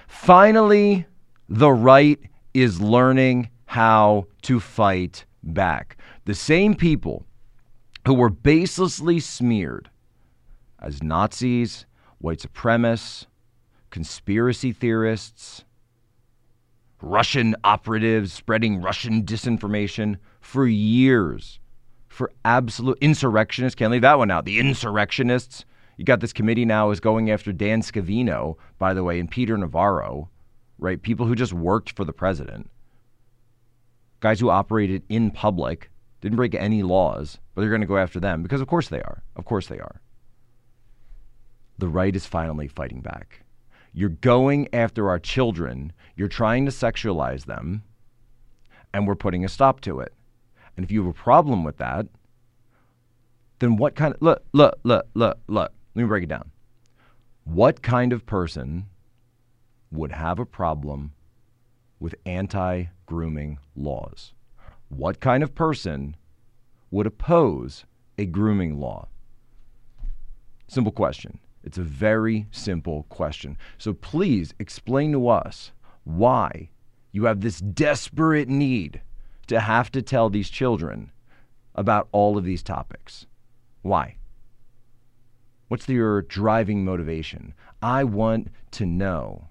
Finally, 0.07 1.07
the 1.49 1.71
right 1.71 2.19
is 2.55 2.81
learning 2.81 3.51
how 3.69 4.27
to 4.41 4.59
fight 4.59 5.27
back. 5.43 5.99
The 6.25 6.35
same 6.35 6.75
people 6.75 7.27
who 8.07 8.15
were 8.15 8.31
baselessly 8.31 9.21
smeared 9.21 9.91
as 10.81 11.03
Nazis, 11.03 11.85
white 12.17 12.39
supremacists, 12.39 13.27
conspiracy 13.91 14.73
theorists, 14.73 15.67
Russian 17.03 17.55
operatives 17.63 18.33
spreading 18.33 18.81
Russian 18.81 19.23
disinformation 19.23 20.17
for 20.41 20.67
years, 20.67 21.61
for 22.09 22.33
absolute 22.47 22.97
insurrectionists. 23.03 23.75
Can't 23.77 23.93
leave 23.93 24.01
that 24.01 24.17
one 24.17 24.31
out. 24.31 24.47
The 24.47 24.59
insurrectionists. 24.59 25.67
You 25.99 26.07
got 26.07 26.21
this 26.21 26.33
committee 26.33 26.65
now 26.65 26.91
is 26.91 27.01
going 27.01 27.31
after 27.31 27.53
Dan 27.53 27.83
Scavino, 27.83 28.57
by 28.79 28.95
the 28.95 29.05
way, 29.05 29.21
and 29.21 29.31
Peter 29.31 29.59
Navarro, 29.59 30.31
right? 30.79 31.03
People 31.03 31.27
who 31.27 31.35
just 31.35 31.53
worked 31.53 31.91
for 31.91 32.07
the 32.07 32.15
president 32.15 32.71
guys 34.21 34.41
who 34.41 34.51
operated 34.51 35.03
in 35.09 35.31
public, 35.31 35.91
didn't 36.21 36.37
break 36.37 36.55
any 36.55 36.83
laws, 36.83 37.39
but 37.55 37.61
they're 37.61 37.71
going 37.71 37.81
to 37.81 37.87
go 37.87 37.99
after 37.99 38.21
them 38.21 38.43
because, 38.43 38.61
of 38.61 38.67
course, 38.67 38.89
they 38.89 39.01
are. 39.01 39.23
Of 39.37 39.45
course, 39.45 39.69
they 39.69 39.79
are. 39.79 40.01
The 41.79 41.89
right 41.89 42.15
is 42.15 42.27
finally 42.27 42.69
fighting 42.69 43.01
back. 43.01 43.45
You're 43.93 44.09
going 44.09 44.69
after 44.73 45.09
our 45.09 45.19
children, 45.19 45.93
you're 46.17 46.29
trying 46.29 46.67
to 46.67 46.73
sexualize 46.73 47.47
them, 47.47 47.83
and 48.93 49.07
we're 49.07 49.15
putting 49.15 49.45
a 49.45 49.49
stop 49.49 49.81
to 49.83 50.01
it. 50.01 50.13
And 50.77 50.85
if 50.85 50.91
you 50.91 51.01
have 51.03 51.11
a 51.11 51.15
problem 51.15 51.65
with 51.65 51.79
that, 51.79 52.07
then 53.59 53.77
what 53.77 53.95
kind 53.97 54.15
of 54.15 54.23
look, 54.23 54.45
look, 54.53 54.79
look, 54.85 55.07
look, 55.15 55.39
look. 55.49 55.73
Let 55.95 56.03
me 56.03 56.09
break 56.09 56.25
it 56.25 56.29
down. 56.29 56.51
What 57.45 57.83
kind 57.83 58.13
of 58.13 58.27
person 58.27 58.87
would 59.91 60.13
have 60.13 60.39
a 60.39 60.47
problem 60.47 61.13
with 61.99 62.15
anti 62.27 62.85
grooming 63.09 63.59
laws. 63.75 64.35
What 64.91 65.19
kind 65.19 65.43
of 65.43 65.55
person 65.55 66.15
would 66.91 67.07
oppose 67.07 67.85
a 68.19 68.27
grooming 68.27 68.79
law? 68.79 69.09
Simple 70.69 70.93
question. 70.93 71.39
It's 71.65 71.79
a 71.79 71.83
very 71.83 72.47
simple 72.51 73.05
question. 73.09 73.57
So 73.79 73.95
please 73.95 74.53
explain 74.59 75.13
to 75.13 75.29
us 75.29 75.73
why 76.05 76.69
you 77.11 77.25
have 77.25 77.41
this 77.41 77.61
desperate 77.61 78.49
need 78.49 79.01
to 79.47 79.61
have 79.61 79.91
to 79.93 80.03
tell 80.03 80.29
these 80.29 80.51
children 80.51 81.11
about 81.75 82.09
all 82.13 82.37
of 82.37 82.45
these 82.45 82.63
topics. 82.63 83.27
Why? 83.81 84.17
What's 85.69 85.89
your 85.89 86.23
driving 86.23 86.85
motivation? 86.85 87.55
I 87.81 88.05
want 88.05 88.49
to 88.73 88.85
know 88.85 89.49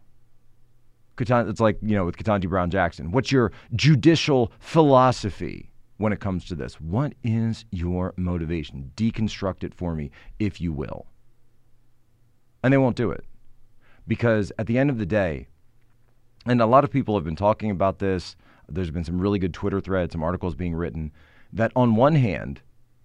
it's 1.20 1.60
like, 1.60 1.78
you 1.82 1.96
know, 1.96 2.06
with 2.06 2.18
Ketanji 2.18 2.50
Brown 2.50 2.70
Jackson. 2.70 3.12
What's 3.12 3.32
your 3.32 3.52
judicial 3.76 4.52
philosophy 4.60 5.72
when 5.98 6.14
it 6.14 6.20
comes 6.20 6.46
to 6.46 6.56
this? 6.56 6.80
What 6.80 7.14
is 7.24 7.66
your 7.72 8.14
motivation? 8.18 8.92
Deconstruct 8.96 9.64
it 9.64 9.74
for 9.74 9.96
me, 9.96 10.12
if 10.40 10.62
you 10.62 10.72
will. 10.72 11.08
And 12.64 12.74
they 12.74 12.78
won't 12.78 12.96
do 12.96 13.12
it. 13.12 13.26
Because 14.08 14.52
at 14.58 14.68
the 14.68 14.78
end 14.78 14.90
of 14.90 14.98
the 14.98 15.06
day, 15.06 15.48
and 16.46 16.62
a 16.62 16.66
lot 16.66 16.84
of 16.84 16.92
people 16.92 17.16
have 17.16 17.26
been 17.26 17.36
talking 17.36 17.72
about 17.72 18.00
this, 18.00 18.36
there's 18.70 18.92
been 18.92 19.04
some 19.04 19.20
really 19.20 19.40
good 19.40 19.54
Twitter 19.54 19.82
threads, 19.82 20.14
some 20.14 20.24
articles 20.24 20.56
being 20.56 20.76
written, 20.76 21.12
that 21.52 21.72
on 21.76 21.96
one 21.96 22.16
hand, 22.16 22.62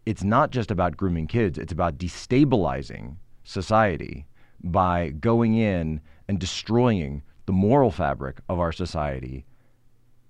it's 0.06 0.22
not 0.24 0.50
just 0.50 0.70
about 0.70 0.96
grooming 0.96 1.26
kids, 1.26 1.58
it's 1.58 1.72
about 1.72 1.98
destabilizing 1.98 3.16
society 3.44 4.26
by 4.62 5.10
going 5.10 5.56
in 5.56 6.00
and 6.28 6.38
destroying 6.38 7.22
the 7.46 7.52
moral 7.52 7.90
fabric 7.90 8.40
of 8.48 8.58
our 8.58 8.72
society 8.72 9.44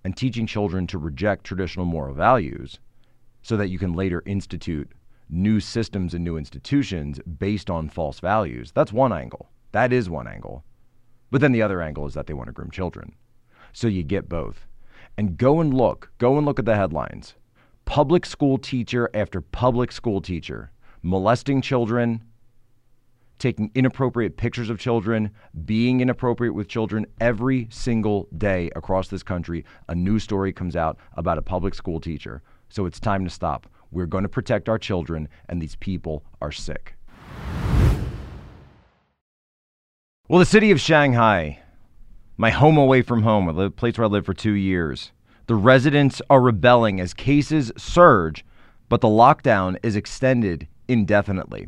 and 0.04 0.16
teaching 0.16 0.47
children 0.47 0.87
to 0.87 0.99
reject 0.99 1.45
traditional 1.45 1.87
moral 1.87 2.14
values 2.14 2.78
so 3.42 3.57
that 3.57 3.69
you 3.69 3.78
can 3.78 3.92
later 3.92 4.23
institute 4.26 4.90
new 5.28 5.61
systems 5.61 6.14
and 6.14 6.25
new 6.25 6.37
institutions 6.37 7.19
based 7.38 7.71
on 7.71 7.88
false 7.88 8.21
values. 8.21 8.71
That's 8.73 8.92
one 8.92 9.12
angle. 9.12 9.49
That 9.73 9.92
is 9.92 10.11
one 10.11 10.28
angle. 10.28 10.64
But 11.31 11.40
then 11.40 11.52
the 11.52 11.62
other 11.62 11.81
angle 11.81 12.07
is 12.07 12.14
that 12.14 12.26
they 12.26 12.35
want 12.35 12.49
to 12.49 12.52
groom 12.52 12.71
children. 12.71 13.14
So 13.73 13.88
you 13.88 14.02
get 14.02 14.28
both. 14.28 14.66
And 15.16 15.38
go 15.38 15.61
and 15.61 15.73
look, 15.73 16.12
go 16.19 16.37
and 16.37 16.47
look 16.47 16.59
at 16.59 16.66
the 16.66 16.76
headlines. 16.76 17.35
Public 17.85 18.26
school 18.26 18.59
teacher 18.59 19.11
after 19.14 19.40
public 19.40 19.92
school 19.92 20.21
teacher 20.21 20.71
molesting 21.02 21.61
children, 21.61 22.23
taking 23.42 23.72
inappropriate 23.75 24.37
pictures 24.37 24.70
of 24.70 24.78
children, 24.78 25.28
being 25.64 26.00
inappropriate 26.00 26.54
with 26.54 26.68
children 26.68 27.04
every 27.20 27.66
single 27.70 28.28
day 28.38 28.70
across 28.76 29.08
this 29.08 29.25
country. 29.25 29.64
A 29.88 29.94
new 29.96 30.20
story 30.20 30.52
comes 30.52 30.76
out 30.76 30.96
about 31.14 31.38
a 31.38 31.42
public 31.42 31.75
school 31.75 31.99
teacher. 32.00 32.40
So 32.68 32.87
it's 32.87 33.00
time 33.00 33.25
to 33.25 33.30
stop. 33.30 33.66
We're 33.90 34.06
going 34.06 34.22
to 34.22 34.28
protect 34.28 34.68
our 34.68 34.78
children, 34.78 35.28
and 35.49 35.61
these 35.61 35.75
people 35.75 36.25
are 36.40 36.52
sick. 36.52 36.94
Well, 40.28 40.38
the 40.38 40.46
city 40.46 40.70
of 40.70 40.80
Shanghai, 40.80 41.58
my 42.37 42.50
home 42.50 42.78
away 42.78 43.02
from 43.02 43.25
home, 43.25 43.54
the 43.56 43.72
place 43.72 43.99
where 43.99 44.04
I 44.04 44.08
lived 44.08 44.26
for 44.26 44.34
two 44.34 44.52
years, 44.52 45.11
the 45.49 45.56
residents 45.56 46.22
are 46.30 46.40
rebelling 46.40 47.00
as 47.00 47.12
cases 47.12 47.72
surge, 47.76 48.44
but 48.88 49.00
the 49.00 49.08
lockdown 49.08 49.76
is 49.82 49.96
extended 49.96 50.68
indefinitely. 50.87 51.66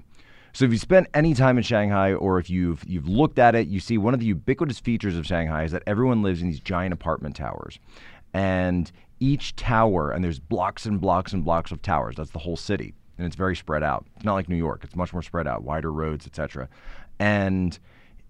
So 0.55 0.65
if 0.65 0.71
you 0.71 0.79
spent 0.79 1.09
any 1.15 1.35
time 1.35 1.59
in 1.59 1.65
Shanghai 1.65 2.15
or 2.15 2.39
if 2.39 2.49
you've 2.49 2.85
you've 2.87 3.09
looked 3.09 3.41
at 3.41 3.57
it, 3.57 3.67
you 3.67 3.81
see 3.81 3.99
one 3.99 4.15
of 4.15 4.21
the 4.21 4.27
ubiquitous 4.27 4.79
features 4.79 5.17
of 5.17 5.27
Shanghai 5.27 5.65
is 5.65 5.73
that 5.73 5.83
everyone 5.85 6.23
lives 6.23 6.41
in 6.43 6.49
these 6.49 6.61
giant 6.61 6.95
apartment 6.95 7.35
towers. 7.35 7.81
And 8.33 8.91
each 9.19 9.57
tower 9.57 10.13
and 10.13 10.23
there's 10.23 10.39
blocks 10.39 10.87
and 10.87 11.01
blocks 11.01 11.33
and 11.33 11.45
blocks 11.45 11.73
of 11.73 11.83
towers. 11.83 12.15
That's 12.17 12.31
the 12.31 12.39
whole 12.39 12.57
city. 12.57 12.95
And 13.19 13.27
it's 13.27 13.35
very 13.35 13.57
spread 13.57 13.83
out. 13.83 14.07
It's 14.15 14.25
not 14.25 14.35
like 14.35 14.49
New 14.49 14.57
York. 14.57 14.85
It's 14.85 14.95
much 14.95 15.13
more 15.13 15.23
spread 15.23 15.49
out, 15.49 15.65
wider 15.65 15.93
roads, 15.93 16.25
etc. 16.25 16.69
And 17.19 17.77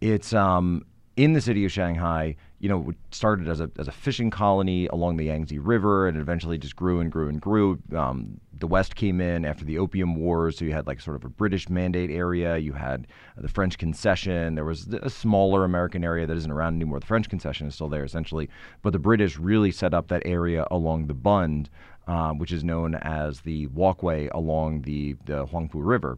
it's 0.00 0.33
um 0.33 0.87
in 1.16 1.35
the 1.35 1.43
city 1.43 1.66
of 1.66 1.73
Shanghai, 1.73 2.37
you 2.64 2.71
know, 2.71 2.90
started 3.11 3.47
as 3.47 3.61
a, 3.61 3.71
as 3.78 3.88
a 3.88 3.92
fishing 3.92 4.30
colony 4.30 4.87
along 4.87 5.18
the 5.18 5.26
Yangtze 5.26 5.59
River 5.59 6.09
and 6.09 6.16
eventually 6.16 6.56
just 6.56 6.75
grew 6.75 6.99
and 6.99 7.12
grew 7.12 7.28
and 7.28 7.38
grew. 7.38 7.78
Um, 7.94 8.40
the 8.59 8.66
West 8.66 8.97
came 8.97 9.21
in 9.21 9.44
after 9.44 9.66
the 9.66 9.76
Opium 9.76 10.16
Wars, 10.16 10.56
so 10.56 10.64
you 10.64 10.73
had 10.73 10.87
like 10.87 10.99
sort 10.99 11.16
of 11.16 11.26
a 11.26 11.28
British 11.28 11.68
mandate 11.68 12.11
area. 12.11 12.56
You 12.56 12.73
had 12.73 13.06
the 13.37 13.49
French 13.49 13.76
concession. 13.76 14.54
There 14.54 14.64
was 14.64 14.88
a 14.94 15.11
smaller 15.11 15.64
American 15.64 16.04
area 16.04 16.26
that 16.26 16.38
isn't 16.38 16.50
around 16.50 16.76
anymore. 16.76 17.00
The 17.00 17.06
French 17.06 17.28
concession 17.28 17.66
is 17.66 17.75
still 17.75 17.90
there 17.90 18.02
essentially, 18.02 18.49
but 18.80 18.94
the 18.94 18.99
British 18.99 19.38
really 19.38 19.71
set 19.71 19.92
up 19.92 20.09
that 20.09 20.23
area 20.25 20.66
along 20.71 21.09
the 21.09 21.12
Bund, 21.12 21.68
uh, 22.06 22.30
which 22.30 22.50
is 22.50 22.64
known 22.64 22.94
as 22.94 23.42
the 23.42 23.66
walkway 23.66 24.28
along 24.28 24.80
the, 24.83 25.16
the 25.26 25.44
Huangpu 25.44 25.73
River. 25.75 26.16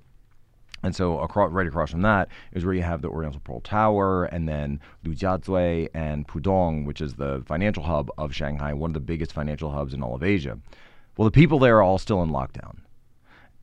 And 0.82 0.94
so 0.94 1.18
across, 1.20 1.50
right 1.50 1.66
across 1.66 1.90
from 1.90 2.02
that 2.02 2.28
is 2.52 2.64
where 2.64 2.74
you 2.74 2.82
have 2.82 3.02
the 3.02 3.08
Oriental 3.08 3.40
Pearl 3.40 3.60
Tower 3.60 4.24
and 4.26 4.48
then 4.48 4.80
Lujiazui 5.04 5.88
and 5.94 6.26
Pudong, 6.28 6.84
which 6.84 7.00
is 7.00 7.14
the 7.14 7.42
financial 7.46 7.82
hub 7.82 8.10
of 8.18 8.34
Shanghai, 8.34 8.72
one 8.72 8.90
of 8.90 8.94
the 8.94 9.00
biggest 9.00 9.32
financial 9.32 9.72
hubs 9.72 9.94
in 9.94 10.02
all 10.02 10.14
of 10.14 10.22
Asia. 10.22 10.58
Well, 11.16 11.24
the 11.24 11.32
people 11.32 11.58
there 11.58 11.78
are 11.78 11.82
all 11.82 11.98
still 11.98 12.22
in 12.22 12.30
lockdown. 12.30 12.78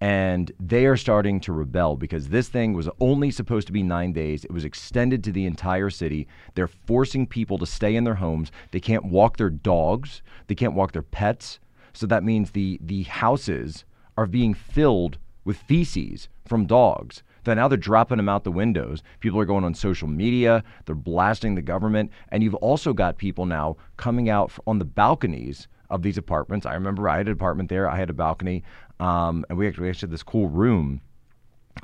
And 0.01 0.51
they 0.59 0.85
are 0.85 0.97
starting 0.97 1.39
to 1.41 1.53
rebel 1.53 1.95
because 1.95 2.27
this 2.27 2.49
thing 2.49 2.73
was 2.73 2.89
only 2.99 3.31
supposed 3.31 3.67
to 3.67 3.73
be 3.73 3.83
nine 3.83 4.11
days. 4.11 4.43
It 4.43 4.51
was 4.51 4.65
extended 4.65 5.23
to 5.23 5.31
the 5.31 5.45
entire 5.45 5.89
city. 5.89 6.27
They're 6.55 6.67
forcing 6.67 7.25
people 7.25 7.57
to 7.59 7.65
stay 7.65 7.95
in 7.95 8.03
their 8.03 8.15
homes. 8.15 8.51
They 8.71 8.81
can't 8.81 9.05
walk 9.05 9.37
their 9.37 9.49
dogs. 9.49 10.21
They 10.47 10.55
can't 10.55 10.73
walk 10.73 10.91
their 10.91 11.03
pets. 11.03 11.59
So 11.93 12.05
that 12.07 12.23
means 12.23 12.51
the, 12.51 12.79
the 12.81 13.03
houses 13.03 13.85
are 14.17 14.25
being 14.25 14.53
filled 14.53 15.19
with 15.45 15.57
feces 15.57 16.29
from 16.45 16.65
dogs. 16.65 17.23
Then 17.43 17.57
now 17.57 17.67
they're 17.67 17.77
dropping 17.77 18.17
them 18.17 18.29
out 18.29 18.43
the 18.43 18.51
windows. 18.51 19.03
People 19.19 19.39
are 19.39 19.45
going 19.45 19.63
on 19.63 19.73
social 19.73 20.07
media. 20.07 20.63
They're 20.85 20.95
blasting 20.95 21.55
the 21.55 21.61
government. 21.61 22.11
And 22.29 22.41
you've 22.41 22.55
also 22.55 22.93
got 22.93 23.17
people 23.17 23.45
now 23.45 23.75
coming 23.97 24.29
out 24.29 24.51
on 24.65 24.79
the 24.79 24.85
balconies 24.85 25.67
of 25.89 26.01
these 26.01 26.17
apartments. 26.17 26.65
I 26.65 26.73
remember 26.73 27.09
I 27.09 27.17
had 27.17 27.27
an 27.27 27.33
apartment 27.33 27.69
there. 27.69 27.89
I 27.89 27.97
had 27.97 28.09
a 28.09 28.13
balcony. 28.13 28.63
Um, 28.99 29.45
and 29.49 29.57
we 29.57 29.67
actually, 29.67 29.83
we 29.83 29.89
actually 29.89 30.07
had 30.07 30.13
this 30.13 30.23
cool 30.23 30.47
room 30.47 31.01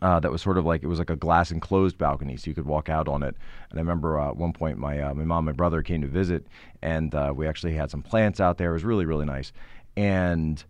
uh, 0.02 0.20
that 0.20 0.32
was 0.32 0.42
sort 0.42 0.58
of 0.58 0.66
like 0.66 0.84
it 0.84 0.88
was 0.88 1.00
like 1.00 1.10
a 1.10 1.16
glass 1.16 1.52
enclosed 1.52 1.98
balcony, 1.98 2.38
so 2.38 2.50
you 2.50 2.56
could 2.56 2.66
walk 2.66 2.90
out 2.90 3.08
on 3.08 3.24
it. 3.24 3.36
And 3.70 3.80
I 3.80 3.82
remember 3.82 4.20
uh, 4.20 4.30
at 4.30 4.38
one 4.38 4.54
point 4.54 4.78
my 4.78 5.02
uh, 5.02 5.14
my 5.14 5.24
mom, 5.24 5.40
and 5.40 5.46
my 5.48 5.58
brother 5.58 5.82
came 5.82 6.02
to 6.02 6.08
visit, 6.08 6.46
and 6.82 7.14
uh, 7.14 7.34
we 7.36 7.48
actually 7.48 7.74
had 7.74 7.92
some 7.92 8.02
plants 8.02 8.40
out 8.40 8.58
there. 8.58 8.70
It 8.70 8.74
was 8.74 8.84
really 8.84 9.06
really 9.06 9.26
nice, 9.26 9.52
and 9.98 10.64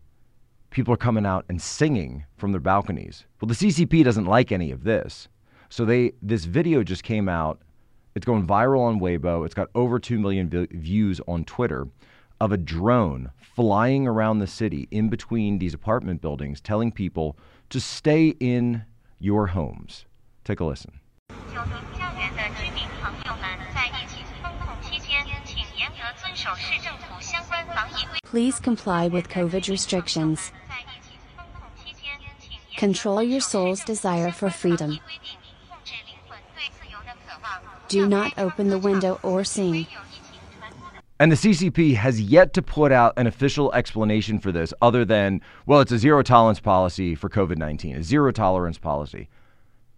people 0.69 0.93
are 0.93 0.97
coming 0.97 1.25
out 1.25 1.45
and 1.49 1.61
singing 1.61 2.25
from 2.37 2.51
their 2.51 2.61
balconies. 2.61 3.25
Well, 3.41 3.47
the 3.47 3.55
CCP 3.55 4.03
doesn't 4.03 4.25
like 4.25 4.51
any 4.51 4.71
of 4.71 4.83
this. 4.83 5.27
So 5.69 5.85
they 5.85 6.13
this 6.21 6.45
video 6.45 6.83
just 6.83 7.03
came 7.03 7.29
out. 7.29 7.61
It's 8.15 8.25
going 8.25 8.45
viral 8.47 8.81
on 8.81 8.99
Weibo. 8.99 9.45
It's 9.45 9.53
got 9.53 9.69
over 9.75 9.99
2 9.99 10.19
million 10.19 10.49
v- 10.49 10.67
views 10.71 11.21
on 11.27 11.45
Twitter 11.45 11.87
of 12.41 12.51
a 12.51 12.57
drone 12.57 13.31
flying 13.37 14.07
around 14.07 14.39
the 14.39 14.47
city 14.47 14.87
in 14.91 15.09
between 15.09 15.59
these 15.59 15.73
apartment 15.73 16.21
buildings 16.21 16.61
telling 16.61 16.91
people 16.91 17.37
to 17.69 17.79
stay 17.79 18.29
in 18.39 18.83
your 19.19 19.47
homes. 19.47 20.05
Take 20.43 20.59
a 20.59 20.65
listen. 20.65 20.99
Please 28.23 28.59
comply 28.59 29.07
with 29.07 29.27
COVID 29.27 29.69
restrictions. 29.69 30.51
Control 32.79 33.21
your 33.21 33.41
soul's 33.41 33.83
desire 33.83 34.31
for 34.31 34.49
freedom. 34.49 35.01
Do 37.89 38.07
not 38.07 38.37
open 38.37 38.69
the 38.69 38.77
window 38.77 39.19
or 39.21 39.43
sing. 39.43 39.85
And 41.19 41.29
the 41.29 41.35
CCP 41.35 41.95
has 41.95 42.21
yet 42.21 42.53
to 42.53 42.61
put 42.61 42.93
out 42.93 43.15
an 43.17 43.27
official 43.27 43.69
explanation 43.73 44.39
for 44.39 44.53
this 44.53 44.73
other 44.81 45.03
than, 45.03 45.41
well, 45.65 45.81
it's 45.81 45.91
a 45.91 45.97
zero 45.97 46.23
tolerance 46.23 46.61
policy 46.61 47.15
for 47.15 47.27
COVID 47.27 47.57
19, 47.57 47.97
a 47.97 48.01
zero 48.01 48.31
tolerance 48.31 48.77
policy. 48.77 49.27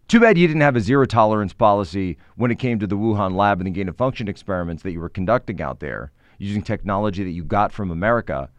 Too 0.08 0.20
bad 0.20 0.40
you 0.40 0.48
didn't 0.48 0.62
have 0.62 0.76
a 0.76 0.82
zero 0.82 1.06
tolerance 1.06 1.54
policy 1.54 2.18
when 2.36 2.50
it 2.50 2.58
came 2.58 2.80
to 2.80 2.88
the 2.88 2.98
Wuhan 2.98 3.36
lab 3.36 3.60
and 3.60 3.68
the 3.68 3.72
gain 3.72 3.90
of 3.90 3.96
function 3.96 4.28
experiments 4.28 4.82
that 4.82 4.92
you 4.92 5.00
were 5.00 5.08
conducting 5.08 5.62
out 5.62 5.82
there 5.82 6.12
using 6.40 6.64
technology 6.64 7.24
that 7.24 7.30
you 7.30 7.44
got 7.44 7.72
from 7.72 7.92
America 7.92 8.50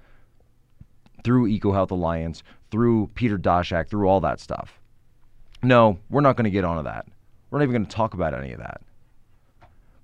through 1.25 1.49
EcoHealth 1.49 1.91
Alliance, 1.91 2.43
through 2.71 3.11
Peter 3.15 3.39
Daszak, 3.39 3.89
through 3.89 4.09
all 4.09 4.21
that 4.21 4.41
stuff. 4.41 4.81
No, 5.63 5.99
we're 6.11 6.21
not 6.21 6.37
going 6.37 6.45
to 6.45 6.51
get 6.51 6.65
onto 6.65 6.83
that. 6.85 7.07
We're 7.51 7.59
not 7.59 7.65
even 7.65 7.75
going 7.75 7.87
to 7.87 7.97
talk 7.97 8.15
about 8.15 8.35
any 8.35 8.53
of 8.53 8.59
that. 8.59 8.81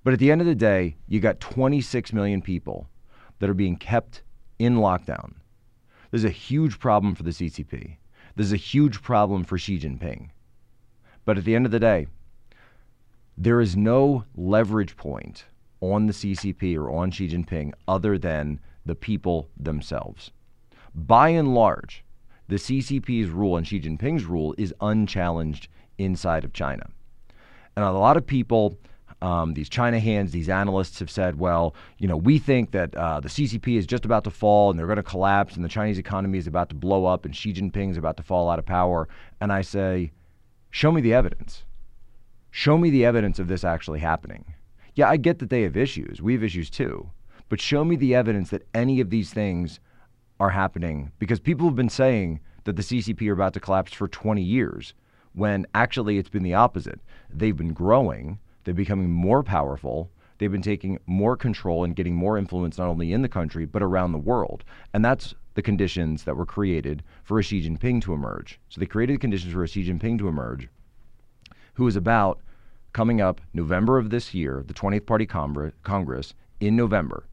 But 0.03 0.13
at 0.13 0.19
the 0.19 0.31
end 0.31 0.41
of 0.41 0.47
the 0.47 0.55
day, 0.55 0.95
you 1.07 1.19
got 1.19 1.39
26 1.39 2.13
million 2.13 2.41
people 2.41 2.87
that 3.39 3.49
are 3.49 3.55
being 3.55 3.75
kept 3.75 4.21
in 4.57 4.77
lockdown. 4.77 5.33
There's 6.11 6.23
a 6.23 6.29
huge 6.29 6.79
problem 6.79 7.15
for 7.15 7.23
the 7.23 7.31
CCP. 7.31 7.97
There's 8.35 8.53
a 8.53 8.57
huge 8.57 9.01
problem 9.01 9.43
for 9.43 9.57
Xi 9.57 9.79
Jinping. 9.79 10.29
But 11.25 11.37
at 11.37 11.45
the 11.45 11.55
end 11.55 11.65
of 11.65 11.71
the 11.71 11.79
day, 11.79 12.07
there 13.37 13.61
is 13.61 13.75
no 13.75 14.23
leverage 14.35 14.95
point 14.95 15.45
on 15.81 16.07
the 16.07 16.13
CCP 16.13 16.75
or 16.75 16.89
on 16.89 17.11
Xi 17.11 17.27
Jinping 17.27 17.73
other 17.87 18.17
than 18.17 18.59
the 18.85 18.95
people 18.95 19.49
themselves. 19.57 20.31
By 20.95 21.29
and 21.29 21.53
large, 21.53 22.03
the 22.47 22.55
CCP's 22.55 23.29
rule 23.29 23.57
and 23.57 23.67
Xi 23.67 23.79
Jinping's 23.79 24.25
rule 24.25 24.55
is 24.57 24.73
unchallenged 24.81 25.67
inside 25.97 26.43
of 26.43 26.53
China. 26.53 26.89
And 27.75 27.85
a 27.85 27.91
lot 27.91 28.17
of 28.17 28.25
people, 28.25 28.77
um, 29.21 29.53
these 29.53 29.69
China 29.69 29.99
hands, 29.99 30.31
these 30.31 30.49
analysts 30.49 30.99
have 30.99 31.11
said, 31.11 31.39
well, 31.39 31.75
you 31.99 32.07
know, 32.07 32.17
we 32.17 32.39
think 32.39 32.71
that 32.71 32.95
uh, 32.95 33.19
the 33.19 33.29
CCP 33.29 33.77
is 33.77 33.85
just 33.85 34.03
about 34.03 34.23
to 34.23 34.31
fall 34.31 34.69
and 34.69 34.79
they're 34.79 34.87
going 34.87 34.97
to 34.97 35.03
collapse 35.03 35.55
and 35.55 35.63
the 35.63 35.69
Chinese 35.69 35.99
economy 35.99 36.37
is 36.37 36.47
about 36.47 36.69
to 36.69 36.75
blow 36.75 37.05
up 37.05 37.25
and 37.25 37.35
Xi 37.35 37.53
Jinping 37.53 37.91
is 37.91 37.97
about 37.97 38.17
to 38.17 38.23
fall 38.23 38.49
out 38.49 38.59
of 38.59 38.65
power. 38.65 39.07
And 39.39 39.51
I 39.51 39.61
say, 39.61 40.11
show 40.71 40.91
me 40.91 41.01
the 41.01 41.13
evidence. 41.13 41.63
Show 42.51 42.77
me 42.77 42.89
the 42.89 43.05
evidence 43.05 43.37
of 43.37 43.47
this 43.47 43.63
actually 43.63 43.99
happening. 43.99 44.53
Yeah, 44.95 45.07
I 45.09 45.17
get 45.17 45.39
that 45.39 45.49
they 45.49 45.61
have 45.61 45.77
issues. 45.77 46.21
We 46.21 46.33
have 46.33 46.43
issues 46.43 46.69
too. 46.69 47.09
But 47.47 47.61
show 47.61 47.83
me 47.85 47.95
the 47.95 48.15
evidence 48.15 48.49
that 48.49 48.67
any 48.73 48.99
of 48.99 49.09
these 49.09 49.31
things 49.31 49.79
are 50.39 50.49
happening 50.49 51.11
because 51.19 51.39
people 51.39 51.67
have 51.67 51.75
been 51.75 51.89
saying 51.89 52.39
that 52.63 52.75
the 52.75 52.81
CCP 52.81 53.27
are 53.29 53.33
about 53.33 53.53
to 53.53 53.59
collapse 53.59 53.93
for 53.93 54.07
20 54.07 54.41
years 54.41 54.93
when 55.33 55.65
actually 55.75 56.17
it's 56.17 56.29
been 56.29 56.43
the 56.43 56.53
opposite. 56.53 56.99
They've 57.29 57.55
been 57.55 57.73
growing, 57.73 58.39
they're 58.63 58.73
becoming 58.73 59.11
more 59.11 59.43
powerful, 59.43 60.09
they've 60.37 60.51
been 60.51 60.61
taking 60.61 60.99
more 61.05 61.35
control 61.35 61.83
and 61.83 61.95
getting 61.95 62.15
more 62.15 62.37
influence 62.37 62.77
not 62.77 62.87
only 62.87 63.13
in 63.13 63.21
the 63.21 63.29
country 63.29 63.65
but 63.65 63.83
around 63.83 64.11
the 64.11 64.17
world. 64.17 64.63
And 64.93 65.03
that's 65.03 65.33
the 65.55 65.61
conditions 65.61 66.23
that 66.23 66.37
were 66.37 66.45
created 66.45 67.03
for 67.23 67.41
Xi 67.41 67.61
Jinping 67.61 68.01
to 68.03 68.13
emerge. 68.13 68.59
So 68.69 68.79
they 68.79 68.85
created 68.85 69.15
the 69.15 69.19
conditions 69.19 69.53
for 69.53 69.67
Xi 69.67 69.85
Jinping 69.85 70.17
to 70.19 70.27
emerge, 70.27 70.69
who 71.73 71.87
is 71.87 71.95
about 71.95 72.39
coming 72.93 73.21
up 73.21 73.41
November 73.53 73.97
of 73.97 74.09
this 74.09 74.33
year, 74.33 74.63
the 74.65 74.73
20th 74.73 75.05
Party 75.05 75.25
Congress 75.25 76.33
in 76.59 76.75
November, 76.75 77.25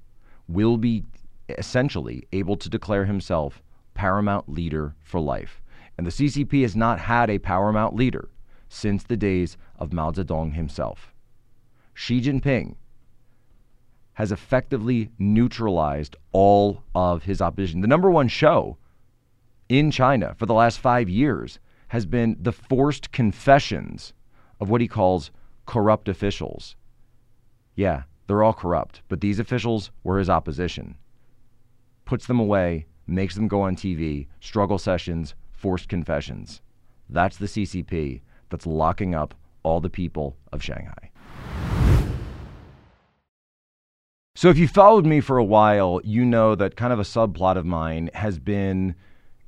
will 0.49 0.77
be 0.77 1.05
essentially 1.49 2.27
able 2.33 2.57
to 2.57 2.69
declare 2.69 3.05
himself 3.05 3.63
paramount 3.95 4.49
leader 4.49 4.95
for 5.03 5.21
life. 5.21 5.63
And 5.97 6.07
the 6.07 6.11
CCP 6.11 6.63
has 6.63 6.77
not 6.77 6.99
had 6.99 7.31
a 7.31 7.39
paramount 7.39 7.95
leader 7.95 8.29
since 8.69 9.05
the 9.05 9.17
days 9.17 9.57
of 9.79 9.93
Mao 9.93 10.11
Zedong 10.11 10.55
himself. 10.55 11.15
Xi 11.95 12.21
Jinping 12.21 12.77
has 14.15 14.33
effectively 14.33 15.11
neutralized 15.19 16.17
all 16.33 16.83
of 16.95 17.25
his 17.25 17.41
opposition. 17.41 17.81
The 17.81 17.87
number 17.87 18.11
one 18.11 18.29
show 18.29 18.77
in 19.69 19.91
China 19.91 20.35
for 20.37 20.47
the 20.47 20.55
last 20.55 20.79
five 20.79 21.09
years 21.09 21.59
has 21.89 22.07
been 22.07 22.37
the 22.41 22.53
forced 22.53 23.13
confessions 23.13 24.13
of 24.61 24.69
what 24.69 24.81
he 24.81 24.89
calls 24.89 25.31
corrupt 25.65 26.09
officials. 26.09 26.77
Yeah, 27.75 28.05
they're 28.27 28.43
all 28.43 28.53
corrupt, 28.53 29.03
but 29.09 29.21
these 29.21 29.39
officials 29.39 29.91
were 30.03 30.19
his 30.19 30.31
opposition 30.31 30.97
puts 32.07 32.27
them 32.27 32.41
away, 32.41 32.87
makes 33.07 33.35
them 33.35 33.49
go 33.49 33.61
on 33.61 33.77
TV, 33.77 34.29
struggle 34.41 34.79
sessions, 34.79 35.35
forced 35.53 35.91
confessions. 35.91 36.63
That's 37.11 37.37
the 37.37 37.47
CCP 37.47 38.23
that's 38.49 38.67
locking 38.67 39.15
up 39.15 39.35
all 39.63 39.81
the 39.81 39.91
people 39.91 40.37
of 40.53 40.63
Shanghai. 40.63 41.11
So, 44.35 44.51
if 44.51 44.59
you 44.59 44.69
followed 44.69 45.07
me 45.07 45.21
for 45.21 45.39
a 45.39 45.45
while, 45.45 46.01
you 46.05 46.25
know 46.25 46.55
that 46.55 46.77
kind 46.77 46.93
of 46.93 46.99
a 46.99 47.05
subplot 47.05 47.57
of 47.57 47.65
mine 47.65 48.11
has 48.15 48.39
been 48.39 48.95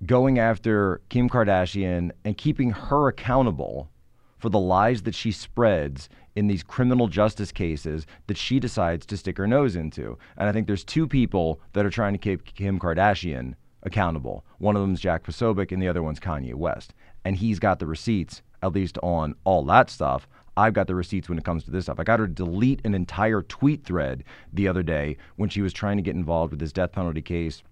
going 0.07 0.38
after 0.38 1.03
Kim 1.09 1.29
Kardashian 1.29 2.11
and 2.25 2.38
keeping 2.38 2.71
her 2.71 3.09
accountable 3.09 3.90
for 4.38 4.49
the 4.49 4.59
lies 4.59 5.03
that 5.03 5.14
she 5.14 5.31
spreads 5.33 6.09
in 6.38 6.46
these 6.46 6.62
criminal 6.62 7.09
justice 7.09 7.51
cases 7.51 8.07
that 8.29 8.38
she 8.38 8.61
decides 8.61 9.05
to 9.05 9.16
stick 9.16 9.37
her 9.37 9.46
nose 9.48 9.74
into. 9.74 10.16
And 10.37 10.48
I 10.48 10.53
think 10.53 10.68
there's 10.68 10.85
two 10.85 11.09
people 11.09 11.61
that 11.72 11.85
are 11.85 11.90
trying 11.90 12.12
to 12.14 12.18
keep 12.18 12.44
Kim 12.44 12.79
Kardashian 12.79 13.55
accountable. 13.83 14.44
One 14.59 14.77
of 14.77 14.83
them 14.83 14.94
is 14.94 15.01
Jack 15.01 15.24
Posobiec, 15.24 15.72
and 15.72 15.83
the 15.83 15.88
other 15.88 16.03
one's 16.03 16.20
Kanye 16.20 16.55
West. 16.55 16.94
And 17.24 17.35
he's 17.35 17.59
got 17.59 17.81
the 17.81 17.88
receipts, 17.88 18.42
at 18.62 18.72
least 18.72 18.98
on 19.03 19.35
all 19.42 19.64
that 19.64 19.90
stuff. 19.90 20.29
I've 20.57 20.74
got 20.74 20.87
the 20.87 20.94
receipts 20.94 21.29
when 21.29 21.38
it 21.38 21.44
comes 21.44 21.64
to 21.64 21.72
this 21.72 21.87
stuff. 21.87 21.98
I 21.98 22.05
got 22.05 22.20
her 22.20 22.29
to 22.29 22.33
delete 22.33 22.85
an 22.85 22.94
entire 22.94 23.42
tweet 23.42 23.85
thread 23.85 24.22
the 24.53 24.68
other 24.68 24.85
day 24.85 25.16
when 25.35 25.48
she 25.48 25.61
was 25.61 25.72
trying 25.72 25.96
to 25.96 26.05
get 26.05 26.14
involved 26.14 26.53
with 26.53 26.61
this 26.61 26.72
death 26.72 26.92
penalty 26.92 27.22
case 27.22 27.64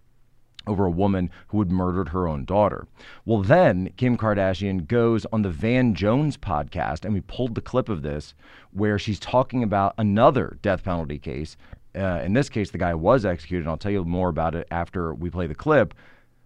over 0.67 0.87
a 0.87 0.91
woman 0.91 1.31
who 1.49 1.59
had 1.59 1.71
murdered 1.71 2.09
her 2.09 2.27
own 2.27 2.45
daughter. 2.45 2.87
Well, 3.25 3.43
then 3.43 3.91
Kim 3.97 4.17
Kardashian 4.17 4.87
goes 4.87 5.27
on 5.33 5.43
the 5.43 5.51
Van 5.51 5.95
Jones 5.95 6.37
podcast, 6.37 7.05
and 7.05 7.15
we 7.15 7.21
pulled 7.23 7.55
the 7.55 7.61
clip 7.61 7.89
of 7.89 8.03
this 8.03 8.35
where 8.73 8.99
she's 8.99 9.21
talking 9.21 9.63
about 9.63 9.95
another 9.99 10.59
death 10.63 10.85
penalty 10.85 11.19
case. 11.19 11.57
Uh, 11.95 12.21
in 12.25 12.33
this 12.33 12.49
case, 12.49 12.71
the 12.71 12.79
guy 12.79 12.95
was 12.95 13.25
executed, 13.25 13.63
and 13.63 13.71
I'll 13.71 13.77
tell 13.77 13.93
you 13.93 14.05
more 14.05 14.29
about 14.29 14.55
it 14.55 14.67
after 14.71 15.15
we 15.15 15.31
play 15.31 15.47
the 15.47 15.55
clip. 15.55 15.95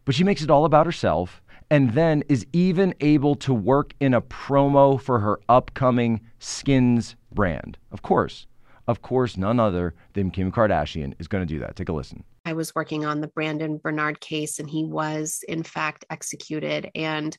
But 0.05 0.15
she 0.15 0.25
makes 0.25 0.43
it 0.43 0.51
all 0.51 0.65
about 0.65 0.87
herself 0.87 1.43
and 1.71 1.93
then 1.93 2.25
is 2.29 2.47
even 2.53 2.95
able 3.01 3.37
to 3.37 3.55
work 3.55 3.95
in 4.01 4.13
a 4.13 4.23
promo 4.23 5.01
for 5.01 5.21
her 5.21 5.41
upcoming 5.49 6.21
Skims 6.41 7.15
brand. 7.33 7.79
Of 7.93 8.03
course, 8.03 8.47
of 8.89 9.03
course, 9.03 9.37
none 9.37 9.61
other 9.61 9.95
than 10.15 10.31
Kim 10.31 10.51
Kardashian 10.51 11.15
is 11.19 11.29
going 11.29 11.47
to 11.47 11.55
do 11.55 11.61
that. 11.61 11.77
Take 11.77 11.89
a 11.89 11.93
listen. 11.93 12.25
I 12.51 12.53
was 12.53 12.75
working 12.75 13.05
on 13.05 13.21
the 13.21 13.29
Brandon 13.29 13.79
Bernard 13.79 14.19
case, 14.19 14.59
and 14.59 14.69
he 14.69 14.83
was, 14.85 15.45
in 15.47 15.63
fact, 15.63 16.05
executed. 16.11 16.91
And 16.97 17.37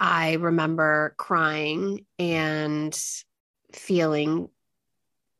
I 0.00 0.34
remember 0.34 1.14
crying 1.18 2.06
and 2.18 2.98
feeling 3.74 4.48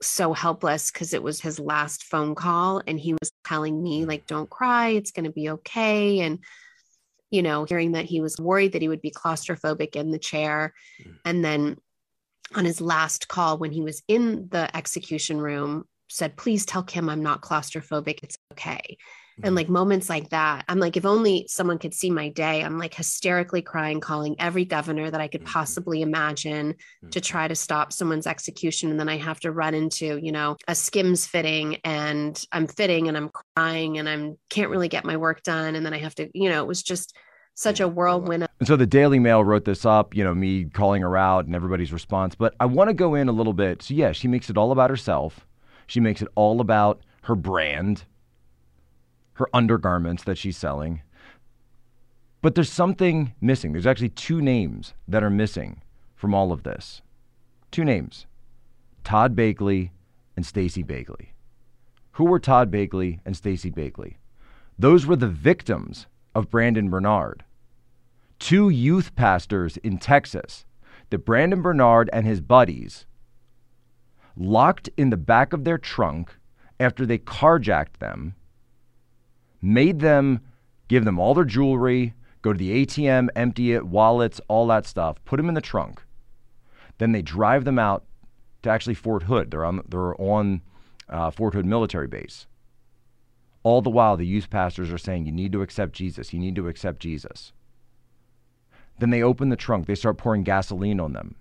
so 0.02 0.34
helpless 0.34 0.90
because 0.90 1.14
it 1.14 1.22
was 1.22 1.40
his 1.40 1.58
last 1.58 2.04
phone 2.04 2.34
call. 2.34 2.82
And 2.86 3.00
he 3.00 3.14
was 3.14 3.32
telling 3.42 3.82
me, 3.82 4.04
like, 4.04 4.26
don't 4.26 4.50
cry, 4.50 4.88
it's 4.88 5.12
going 5.12 5.24
to 5.24 5.32
be 5.32 5.48
okay. 5.48 6.20
And, 6.20 6.40
you 7.30 7.42
know, 7.42 7.64
hearing 7.64 7.92
that 7.92 8.04
he 8.04 8.20
was 8.20 8.36
worried 8.38 8.72
that 8.72 8.82
he 8.82 8.88
would 8.88 9.00
be 9.00 9.12
claustrophobic 9.12 9.96
in 9.96 10.10
the 10.10 10.18
chair. 10.18 10.74
Mm. 11.02 11.14
And 11.24 11.44
then 11.44 11.76
on 12.54 12.66
his 12.66 12.82
last 12.82 13.28
call, 13.28 13.56
when 13.56 13.72
he 13.72 13.80
was 13.80 14.02
in 14.08 14.48
the 14.50 14.76
execution 14.76 15.40
room, 15.40 15.86
said, 16.12 16.37
please 16.37 16.66
tell 16.66 16.83
Kim 16.83 17.09
I'm 17.09 17.22
not 17.22 17.42
claustrophobic. 17.42 18.20
It's 18.22 18.37
okay. 18.53 18.96
And 19.37 19.46
mm-hmm. 19.46 19.57
like 19.57 19.68
moments 19.68 20.11
like 20.11 20.29
that, 20.29 20.64
I'm 20.68 20.79
like, 20.79 20.96
if 20.96 21.07
only 21.07 21.46
someone 21.48 21.79
could 21.79 21.94
see 21.94 22.11
my 22.11 22.29
day, 22.29 22.62
I'm 22.62 22.79
like 22.79 22.92
hysterically 22.92 23.62
crying, 23.62 23.98
calling 23.98 24.37
every 24.38 24.64
governor 24.64 25.11
that 25.11 25.20
I 25.20 25.29
could 25.29 25.42
mm-hmm. 25.42 25.53
possibly 25.53 26.03
imagine 26.03 26.75
to 27.11 27.20
mm-hmm. 27.20 27.20
try 27.20 27.48
to 27.48 27.55
stop 27.55 27.92
someone's 27.92 28.27
execution. 28.27 28.90
And 28.90 29.01
then 29.01 29.09
I 29.09 29.16
have 29.16 29.40
to 29.40 29.51
run 29.51 29.75
into, 29.75 30.18
you 30.22 30.33
know, 30.33 30.57
a 30.68 30.75
skims 30.75 31.27
fitting 31.27 31.79
and 31.85 32.42
I'm 32.53 32.66
fitting 32.66 33.09
and 33.09 33.16
I'm 33.16 33.31
crying 33.57 33.98
and 33.98 34.09
I'm 34.09 34.37
can't 34.51 34.70
really 34.70 34.88
get 34.88 35.05
my 35.05 35.16
work 35.16 35.42
done. 35.42 35.77
And 35.77 35.87
then 35.87 35.94
I 35.94 35.98
have 35.98 36.14
to, 36.16 36.29
you 36.35 36.51
know, 36.51 36.62
it 36.62 36.66
was 36.66 36.83
just 36.83 37.16
such 37.55 37.81
a 37.81 37.88
whirlwind. 37.88 38.46
And 38.61 38.68
so 38.68 38.77
the 38.77 38.87
Daily 38.87 39.18
Mail 39.18 39.44
wrote 39.44 39.64
this 39.64 39.85
up, 39.85 40.14
you 40.14 40.25
know, 40.25 40.35
me 40.35 40.66
calling 40.66 41.03
her 41.03 41.16
out 41.16 41.46
and 41.46 41.55
everybody's 41.55 41.92
response. 41.92 42.35
But 42.35 42.55
I 42.61 42.66
want 42.66 42.88
to 42.88 42.94
go 42.94 43.14
in 43.14 43.29
a 43.29 43.33
little 43.33 43.53
bit. 43.53 43.83
So, 43.83 43.94
yeah, 43.94 44.12
she 44.12 44.29
makes 44.29 44.51
it 44.51 44.59
all 44.59 44.72
about 44.72 44.90
herself. 44.90 45.46
She 45.92 46.00
makes 46.00 46.22
it 46.22 46.28
all 46.37 46.62
about 46.62 47.02
her 47.24 47.35
brand, 47.35 48.05
her 49.35 49.46
undergarments 49.52 50.24
that 50.24 50.38
she's 50.38 50.57
selling. 50.57 51.02
But 52.40 52.55
there's 52.55 52.72
something 52.72 53.35
missing. 53.42 53.72
There's 53.72 53.87
actually 53.87 54.09
two 54.09 54.40
names 54.40 54.94
that 55.07 55.22
are 55.22 55.28
missing 55.28 55.83
from 56.14 56.33
all 56.33 56.50
of 56.50 56.62
this. 56.62 57.02
Two 57.70 57.85
names 57.85 58.24
Todd 59.05 59.37
Bagley 59.37 59.92
and 60.35 60.46
Stacie 60.46 60.83
Bagley. 60.83 61.35
Who 62.12 62.24
were 62.24 62.38
Todd 62.38 62.70
Bagley 62.70 63.20
and 63.26 63.35
Stacie 63.35 63.74
Bagley? 63.74 64.16
Those 64.78 65.05
were 65.05 65.16
the 65.16 65.28
victims 65.28 66.07
of 66.35 66.48
Brandon 66.48 66.88
Bernard. 66.88 67.44
Two 68.38 68.70
youth 68.70 69.14
pastors 69.14 69.76
in 69.76 69.98
Texas 69.98 70.64
that 71.11 71.26
Brandon 71.26 71.61
Bernard 71.61 72.09
and 72.14 72.26
his 72.26 72.40
buddies 72.40 73.05
locked 74.36 74.88
in 74.96 75.10
the 75.10 75.16
back 75.16 75.52
of 75.52 75.64
their 75.64 75.78
trunk 75.78 76.34
after 76.80 77.06
they 77.06 77.18
carjacked 77.18 77.98
them, 77.98 78.34
made 79.60 80.00
them 80.00 80.40
give 80.88 81.04
them 81.04 81.18
all 81.18 81.34
their 81.34 81.44
jewelry, 81.44 82.14
go 82.42 82.52
to 82.52 82.58
the 82.58 82.84
ATM, 82.84 83.28
empty 83.36 83.72
it, 83.72 83.86
wallets, 83.86 84.40
all 84.48 84.66
that 84.66 84.86
stuff, 84.86 85.24
put 85.24 85.36
them 85.36 85.48
in 85.48 85.54
the 85.54 85.60
trunk. 85.60 86.02
Then 86.98 87.12
they 87.12 87.22
drive 87.22 87.64
them 87.64 87.78
out 87.78 88.04
to 88.62 88.70
actually 88.70 88.94
Fort 88.94 89.24
Hood. 89.24 89.50
They're 89.50 89.64
on, 89.64 89.80
they're 89.88 90.20
on 90.20 90.62
uh, 91.08 91.30
Fort 91.30 91.54
Hood 91.54 91.66
military 91.66 92.06
base. 92.06 92.46
All 93.62 93.80
the 93.80 93.90
while, 93.90 94.16
the 94.16 94.26
youth 94.26 94.50
pastors 94.50 94.92
are 94.92 94.98
saying, 94.98 95.24
You 95.26 95.32
need 95.32 95.52
to 95.52 95.62
accept 95.62 95.92
Jesus. 95.92 96.32
You 96.32 96.40
need 96.40 96.56
to 96.56 96.68
accept 96.68 97.00
Jesus. 97.00 97.52
Then 98.98 99.10
they 99.10 99.22
open 99.22 99.48
the 99.48 99.56
trunk. 99.56 99.86
They 99.86 99.94
start 99.94 100.18
pouring 100.18 100.42
gasoline 100.42 101.00
on 101.00 101.12
them. 101.12 101.36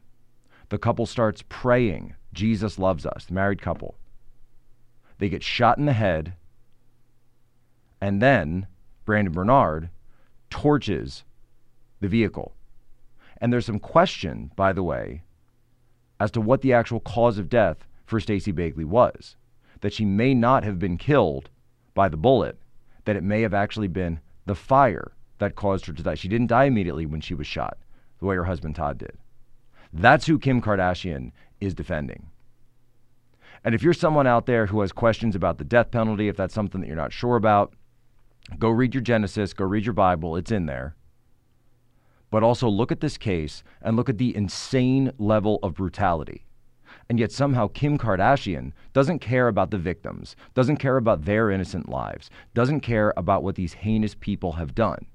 The 0.70 0.78
couple 0.78 1.06
starts 1.06 1.44
praying 1.50 2.16
Jesus 2.34 2.80
loves 2.80 3.06
us, 3.06 3.26
the 3.26 3.34
married 3.34 3.62
couple. 3.62 3.96
They 5.18 5.30
get 5.30 5.44
shot 5.44 5.78
in 5.78 5.86
the 5.86 5.94
head, 5.94 6.34
and 8.00 8.22
then 8.22 8.68
Brandon 9.06 9.34
Bernard 9.34 9.90
torches 10.50 11.24
the 12.00 12.08
vehicle. 12.08 12.54
And 13.40 13.52
there's 13.52 13.66
some 13.66 13.80
question, 13.80 14.52
by 14.56 14.74
the 14.74 14.84
way, 14.84 15.24
as 16.20 16.32
to 16.32 16.42
what 16.42 16.62
the 16.62 16.74
actual 16.74 17.00
cause 17.00 17.38
of 17.38 17.50
death 17.50 17.86
for 18.06 18.20
Stacie 18.20 18.54
Bagley 18.54 18.86
was. 18.86 19.36
That 19.82 19.94
she 19.94 20.06
may 20.06 20.34
not 20.34 20.64
have 20.64 20.78
been 20.78 20.98
killed 20.98 21.50
by 21.94 22.08
the 22.08 22.18
bullet, 22.18 22.58
that 23.06 23.16
it 23.16 23.24
may 23.24 23.42
have 23.42 23.54
actually 23.54 23.88
been 23.88 24.20
the 24.46 24.56
fire 24.56 25.12
that 25.40 25.56
caused 25.56 25.88
her 25.88 25.94
to 25.94 26.04
die. 26.04 26.16
She 26.16 26.28
didn't 26.28 26.48
die 26.48 26.66
immediately 26.66 27.06
when 27.06 27.22
she 27.22 27.34
was 27.34 27.48
shot, 27.48 27.78
the 28.20 28.26
way 28.26 28.36
her 28.36 28.46
husband 28.46 28.76
Todd 28.76 29.00
did. 29.00 29.18
That's 29.92 30.28
who 30.28 30.38
Kim 30.38 30.62
Kardashian 30.62 31.32
is 31.62 31.74
defending. 31.74 32.28
And 33.64 33.76
if 33.76 33.84
you're 33.84 33.94
someone 33.94 34.28
out 34.28 34.48
there 34.48 34.66
who 34.66 34.82
has 34.82 34.92
questions 34.92 35.36
about 35.36 35.60
the 35.60 35.64
death 35.64 35.92
penalty, 35.92 36.28
if 36.28 36.36
that's 36.36 36.54
something 36.54 36.82
that 36.82 36.88
you're 36.88 36.96
not 36.96 37.14
sure 37.14 37.36
about, 37.36 37.74
go 38.58 38.70
read 38.70 38.94
your 38.96 39.02
Genesis, 39.02 39.54
go 39.54 39.66
read 39.66 39.86
your 39.86 39.94
Bible, 39.94 40.36
it's 40.36 40.52
in 40.52 40.66
there. 40.66 40.96
But 42.32 42.44
also 42.44 42.68
look 42.68 42.92
at 42.92 43.02
this 43.02 43.18
case 43.18 43.64
and 43.82 43.96
look 43.96 44.10
at 44.10 44.18
the 44.18 44.36
insane 44.36 45.12
level 45.20 45.60
of 45.62 45.76
brutality. 45.76 46.46
And 47.08 47.20
yet 47.20 47.32
somehow 47.32 47.68
Kim 47.68 47.98
Kardashian 47.98 48.72
doesn't 48.94 49.20
care 49.20 49.48
about 49.48 49.70
the 49.70 49.78
victims, 49.78 50.36
doesn't 50.54 50.78
care 50.78 50.98
about 50.98 51.26
their 51.26 51.52
innocent 51.52 51.90
lives, 51.90 52.30
doesn't 52.54 52.80
care 52.80 53.14
about 53.16 53.44
what 53.44 53.56
these 53.56 53.74
heinous 53.74 54.16
people 54.16 54.54
have 54.54 54.74
done. 54.74 55.06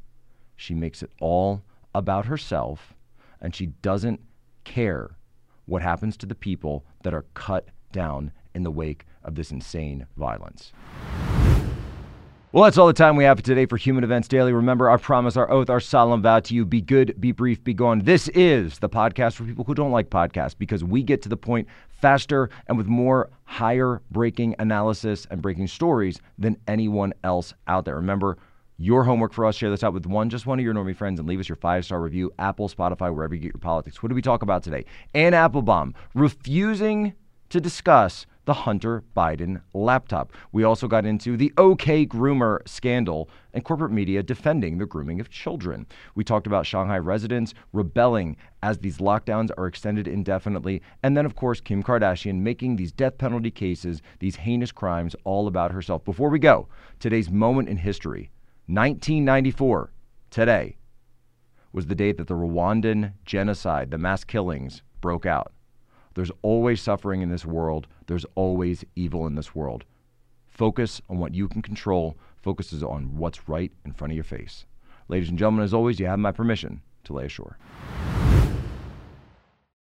She 0.56 0.74
makes 0.74 1.02
it 1.02 1.11
all 1.20 1.62
about 1.94 2.26
herself, 2.26 2.94
and 3.40 3.54
she 3.54 3.66
doesn't 3.66 4.20
care 4.64 5.16
what 5.66 5.83
happens 5.83 6.16
to 6.16 6.26
the 6.26 6.35
people 6.35 6.85
that 7.02 7.14
are 7.14 7.26
cut 7.35 7.68
down 7.92 8.33
in 8.55 8.62
the 8.62 8.70
wake 8.70 9.05
of 9.22 9.35
this 9.35 9.50
insane 9.50 10.07
violence. 10.16 10.72
Well, 12.52 12.64
that's 12.64 12.79
all 12.79 12.87
the 12.87 12.94
time 12.94 13.16
we 13.16 13.24
have 13.24 13.37
for 13.37 13.44
today 13.44 13.66
for 13.66 13.76
Human 13.76 14.02
Events 14.02 14.29
Daily. 14.29 14.52
Remember 14.52 14.88
our 14.88 14.96
promise, 14.96 15.37
our 15.37 15.50
oath, 15.50 15.68
our 15.68 15.81
solemn 15.81 16.22
vow 16.22 16.40
to 16.40 16.55
you 16.55 16.64
be 16.64 16.81
good, 16.81 17.20
be 17.20 17.33
brief, 17.33 17.62
be 17.62 17.74
gone. 17.74 17.98
This 17.98 18.29
is 18.29 18.79
the 18.79 18.88
podcast 18.88 19.35
for 19.35 19.44
people 19.44 19.64
who 19.64 19.74
don't 19.74 19.90
like 19.90 20.09
podcasts 20.09 20.57
because 20.57 20.83
we 20.83 21.02
get 21.02 21.20
to 21.22 21.29
the 21.29 21.37
point 21.37 21.68
faster 21.88 22.48
and 22.66 22.79
with 22.79 22.87
more 22.87 23.29
higher 23.44 24.00
breaking 24.11 24.55
analysis 24.59 25.26
and 25.31 25.42
breaking 25.42 25.66
stories 25.66 26.18
than 26.38 26.57
anyone 26.66 27.12
else 27.24 27.52
out 27.66 27.85
there. 27.85 27.96
Remember, 27.96 28.38
your 28.78 29.04
homework 29.04 29.32
for 29.32 29.46
us, 29.46 29.56
share 29.56 29.70
this 29.70 29.82
out 29.82 29.94
with 29.94 30.06
one, 30.06 30.28
just 30.28 30.46
one 30.46 30.58
of 30.58 30.64
your 30.64 30.74
normie 30.74 30.96
friends, 30.96 31.18
and 31.18 31.28
leave 31.28 31.40
us 31.40 31.48
your 31.48 31.56
five 31.56 31.84
star 31.84 32.00
review, 32.00 32.32
Apple, 32.38 32.68
Spotify, 32.68 33.14
wherever 33.14 33.34
you 33.34 33.40
get 33.40 33.52
your 33.52 33.60
politics. 33.60 34.02
What 34.02 34.08
did 34.08 34.14
we 34.16 34.22
talk 34.22 34.42
about 34.42 34.62
today? 34.62 34.84
Anne 35.14 35.34
Applebaum 35.34 35.94
refusing 36.14 37.14
to 37.48 37.60
discuss 37.60 38.26
the 38.44 38.54
Hunter 38.54 39.02
Biden 39.16 39.60
laptop. 39.74 40.32
We 40.52 40.62
also 40.62 40.86
got 40.86 41.04
into 41.04 41.36
the 41.36 41.52
OK 41.56 42.06
Groomer 42.06 42.66
scandal 42.66 43.28
and 43.52 43.64
corporate 43.64 43.90
media 43.90 44.22
defending 44.22 44.78
the 44.78 44.86
grooming 44.86 45.20
of 45.20 45.30
children. 45.30 45.86
We 46.14 46.22
talked 46.22 46.46
about 46.46 46.64
Shanghai 46.64 46.98
residents 46.98 47.54
rebelling 47.72 48.36
as 48.62 48.78
these 48.78 48.98
lockdowns 48.98 49.50
are 49.58 49.66
extended 49.66 50.06
indefinitely. 50.06 50.80
And 51.02 51.16
then, 51.16 51.26
of 51.26 51.34
course, 51.34 51.60
Kim 51.60 51.82
Kardashian 51.82 52.36
making 52.36 52.76
these 52.76 52.92
death 52.92 53.18
penalty 53.18 53.50
cases, 53.50 54.00
these 54.20 54.36
heinous 54.36 54.70
crimes, 54.70 55.16
all 55.24 55.48
about 55.48 55.72
herself. 55.72 56.04
Before 56.04 56.30
we 56.30 56.38
go, 56.38 56.68
today's 57.00 57.30
moment 57.30 57.68
in 57.68 57.76
history 57.76 58.30
1994, 58.68 59.92
today, 60.31 60.76
was 61.72 61.87
the 61.87 61.94
date 61.94 62.16
that 62.16 62.26
the 62.26 62.35
Rwandan 62.35 63.12
genocide, 63.24 63.92
the 63.92 63.98
mass 63.98 64.24
killings, 64.24 64.83
broke 65.00 65.24
out. 65.24 65.52
There's 66.14 66.33
always 66.42 66.81
suffering 66.81 67.20
in 67.20 67.29
this 67.29 67.44
world, 67.44 67.87
there's 68.09 68.26
always 68.35 68.85
evil 68.96 69.24
in 69.29 69.37
this 69.37 69.55
world. 69.55 69.85
Focus 70.48 71.00
on 71.09 71.18
what 71.18 71.33
you 71.33 71.46
can 71.46 71.62
control, 71.62 72.16
focuses 72.42 72.83
on 72.83 73.16
what's 73.16 73.48
right 73.48 73.70
in 73.85 73.92
front 73.92 74.11
of 74.11 74.16
your 74.16 74.24
face. 74.24 74.66
Ladies 75.09 75.29
and 75.29 75.38
gentlemen, 75.38 75.62
as 75.62 75.72
always, 75.72 76.00
you 76.00 76.07
have 76.07 76.18
my 76.18 76.33
permission 76.33 76.83
to 77.05 77.12
lay 77.12 77.26
ashore. 77.26 77.59